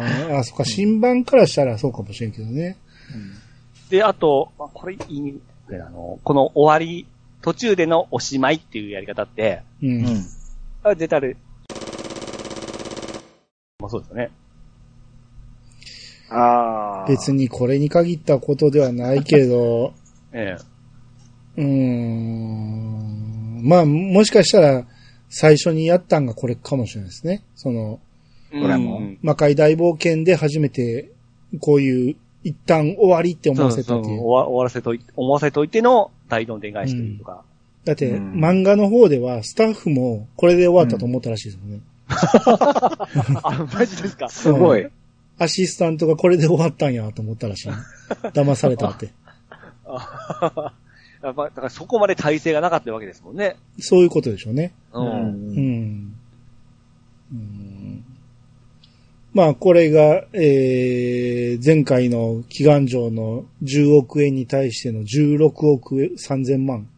[0.00, 2.76] ーあ、そっか、新版からしたらそうかもしれんけどね。
[3.90, 5.40] で、あと、まあ、これいい、
[5.70, 7.08] あの、この終わり、
[7.42, 10.06] 途中でのおしまいっていうやり方って、うん。
[10.06, 10.26] うん。
[10.84, 11.36] あ出たる。
[13.80, 14.30] まあそうですよね。
[16.30, 17.08] ああ。
[17.08, 19.94] 別にこれに限ったことではないけど、
[20.32, 20.56] え
[21.56, 23.60] うーん。
[23.62, 24.86] まあ、もしかしたら、
[25.28, 27.42] 最初にやったんがこれかもしれないですね。
[27.56, 27.98] その、
[28.52, 28.60] え。
[28.60, 31.10] これもうん魔界大冒険で初めて、
[31.60, 34.20] こういう、一旦終わりって思わせたそうそうっていう。
[34.20, 37.42] 終わ終わらせとい思わせといての大どんでん返しというか。
[37.84, 41.80] だって、うん漫画の方では、スタッフもこれで終わったと思ったらしいですもんね。
[43.42, 44.28] あ、マジですか？
[44.30, 44.86] すごい。
[45.38, 47.72] アシスタントがこれで終わったんやと思ったらしい。
[48.32, 49.08] 騙されたって。
[51.22, 53.56] やっぱ、だからそこまで体制がなかったわけですもんね。
[53.78, 54.72] そういうことでしょうね。
[54.92, 55.00] う。
[55.00, 55.06] うん
[55.54, 56.16] ん。
[57.32, 58.04] うん
[59.36, 66.88] まあ、これが、えー、前回の祈願城の10億円に対しての16億円3000万。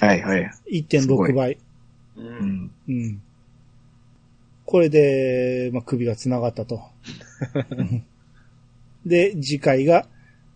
[0.00, 0.50] はいはい。
[1.00, 1.52] すご1.6い倍。
[1.52, 1.58] う。
[2.16, 2.70] うんん。
[2.88, 3.22] うん。
[4.64, 6.80] これで、まあ、首が繋がったと。
[7.70, 8.02] う ん
[9.06, 10.08] で、次回が、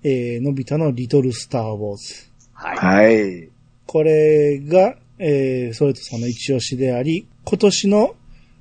[0.03, 2.32] えー、のび太のリトルスターウォーズ。
[2.63, 2.77] はい。
[2.79, 3.49] はい。
[3.87, 8.15] これが、えー、ソレトさんの一押しであり、今年の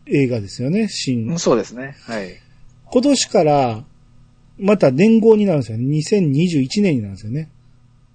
[0.08, 1.38] 映画ですよね、新。
[1.38, 1.96] そうですね。
[2.02, 2.36] はい。
[2.86, 3.84] 今年から、
[4.58, 5.86] また年号になるんですよね。
[5.86, 7.50] 2021年になるんですよね。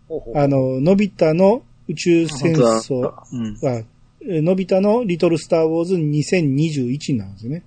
[0.08, 3.56] ほうほうあの、のび太の宇宙戦争本
[4.28, 4.44] うん。
[4.44, 7.62] のび太のリトルスターウォーズ2021なんですよね。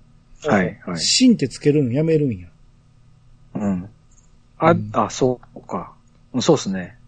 [0.46, 1.00] はいはい。
[1.00, 2.48] 新ってつけるのやめるんや。
[3.56, 3.90] うん。
[4.58, 5.94] あうん、あ、そうか。
[6.34, 6.99] うんそうですね。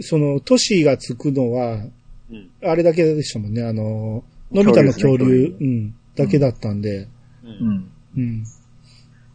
[0.00, 1.84] その、都市がつくのは、
[2.30, 2.50] うん。
[2.62, 3.62] あれだけでしたもんね。
[3.62, 7.08] あの、のび太の恐竜、うん、だけだったんで、う。
[7.44, 7.90] うんん。
[8.16, 8.44] うん、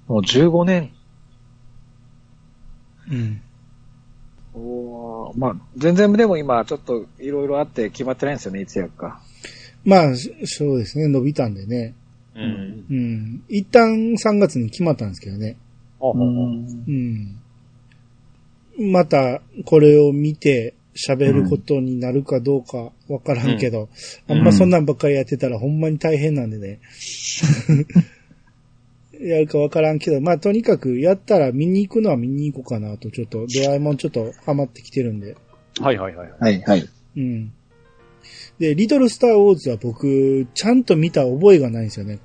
[0.07, 0.91] もう15年。
[3.11, 3.41] うん。
[4.55, 9.22] おーまあ、全然でも今、ちょっといろいろあって決まってないんですよね、いつやるか。
[9.84, 11.95] まあ、しそうですね、伸びたんでね。
[12.36, 12.86] うん。
[12.89, 13.43] うん。
[13.49, 15.57] 一旦3月に決まったんですけどね。
[15.99, 16.45] ほうほうほう。
[16.45, 17.39] うん。
[18.80, 23.90] また、これを見て喋ることになるかどうかわからんけど、
[24.28, 26.80] うんあんまそんなんばっかりやってたらほんまに大変なんでね。
[29.20, 35.38] やるかわからんけど、まあとにかくやったら見に行くのは見に行こうかなと、ちょっと、ドラえもんちょっとハマってきてるんで。
[35.80, 36.32] はいはいはい。
[36.40, 36.90] はいはい。
[37.16, 37.54] うん。
[38.60, 42.20] で、リトルスターウォーズは僕、ちゃんと見た覚えがないんですよね。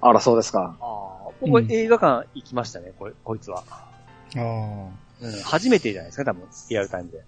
[0.00, 0.76] あら、そうですか。
[0.80, 3.62] ああ、僕は映画館行きましたね、これ、こいつは。
[3.68, 3.88] あ
[4.36, 4.88] あ。
[5.22, 5.42] うん。
[5.42, 7.22] 初めてじゃないですか、多分、リアルタイムで。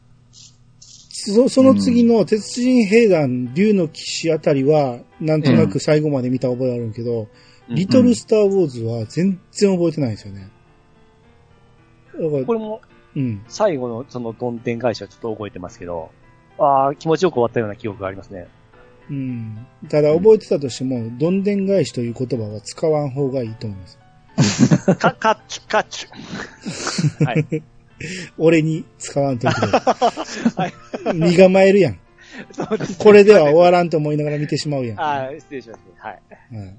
[1.27, 7.29] そその次の鉄人兵団竜の騎士あたりは、なんとなく最後まで見た覚えあるけど、
[7.69, 10.51] リトルスターウォーズは全然覚えてないんですよね。
[12.13, 12.81] だからこ、れも、
[13.17, 13.43] うん。
[13.49, 16.11] 最後のそのどん天返しはちょっと覚えてますけど、
[16.59, 18.47] ああ、気持ちよく終わったような記憶がありますね。
[19.11, 19.67] うん。
[19.89, 23.99] ただ覚えてたとしても、どんでん返しという言葉は使わん方がいいと思います。
[24.97, 27.25] か、カッチュ、カッチュ。
[27.25, 27.63] はい。
[28.39, 29.57] 俺に使わんといて
[31.11, 31.15] い。
[31.15, 31.99] 身構えるやん。
[32.53, 35.01] そうですねこれでは終わらんと思いながら見てしまうやん。
[35.01, 35.85] ああ、失礼しますね。
[35.99, 36.21] はい。
[36.53, 36.79] うん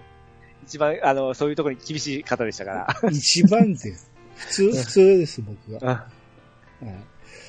[0.67, 3.09] 一番、あの、そういうところに厳しい方でしたから。
[3.11, 3.93] 一番って、
[4.35, 5.87] 普通、普通です、僕が。
[5.87, 6.25] はい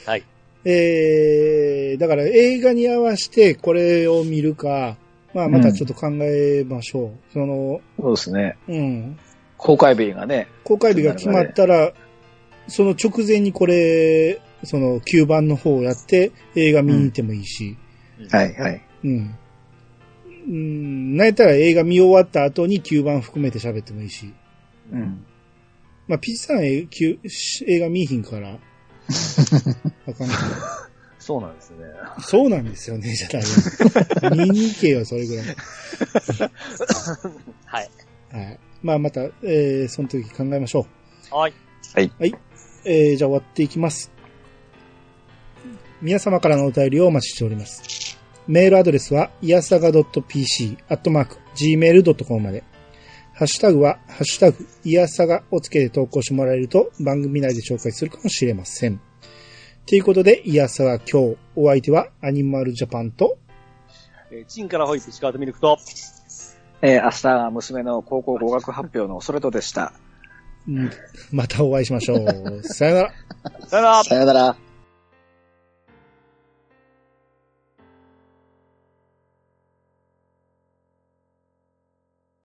[0.07, 0.23] はい。
[0.65, 4.97] えー、だから映画に合わせてこれを見るか、
[5.35, 7.33] まあまたちょっと考えましょう。
[7.33, 8.57] その、そうですね。
[8.69, 9.19] うん。
[9.57, 10.49] 公開日がね。
[10.65, 11.93] 公開日が決まったら、
[12.69, 17.77] その直前にこれ、その9番の方をやって映画見に行ってもいいし、
[18.31, 18.83] はいはい。
[19.05, 19.39] うん。
[20.49, 24.33] うん、なんやったら映画見終わった後に9番含めて喋ってもいいし。
[24.93, 25.25] うん。
[26.09, 26.89] まあ、ピッチさん映
[27.67, 28.51] 映画見いひんから、
[30.09, 31.79] あかんけどそうなんですね。
[32.21, 34.47] そうなんですよね、じゃないよ。
[34.47, 35.47] 見に行けよ、それぐらい。
[37.67, 37.91] はい。
[38.31, 38.61] はい。
[38.83, 40.87] まあ、また、えー、その時考えましょ
[41.33, 41.53] はい。
[42.07, 42.39] う。
[42.87, 44.13] えー、じゃあ終わっていきます。
[46.01, 48.17] 皆様からのお便りをお待ちしております。
[48.47, 52.63] メールアドレスは、いやさが .pc、アットマーク、gmail.com まで。
[53.35, 59.01] ハッシュタグは、ハッシュタグ、いやさがをつけて投稿してもらえると、番組内で紹介するかもしれません。
[59.87, 63.37] ということで、いやさが今日、お相手は、アニマルジャパンと、
[64.31, 65.77] えーチンからホイップ、シカートミルクと、
[66.83, 69.93] えー、明日は娘の高校合格発表のそれとでした。
[70.69, 70.91] うん
[71.33, 72.63] またお会いしましょう。
[72.63, 73.13] さよなら。
[73.69, 74.66] さよならさよなら。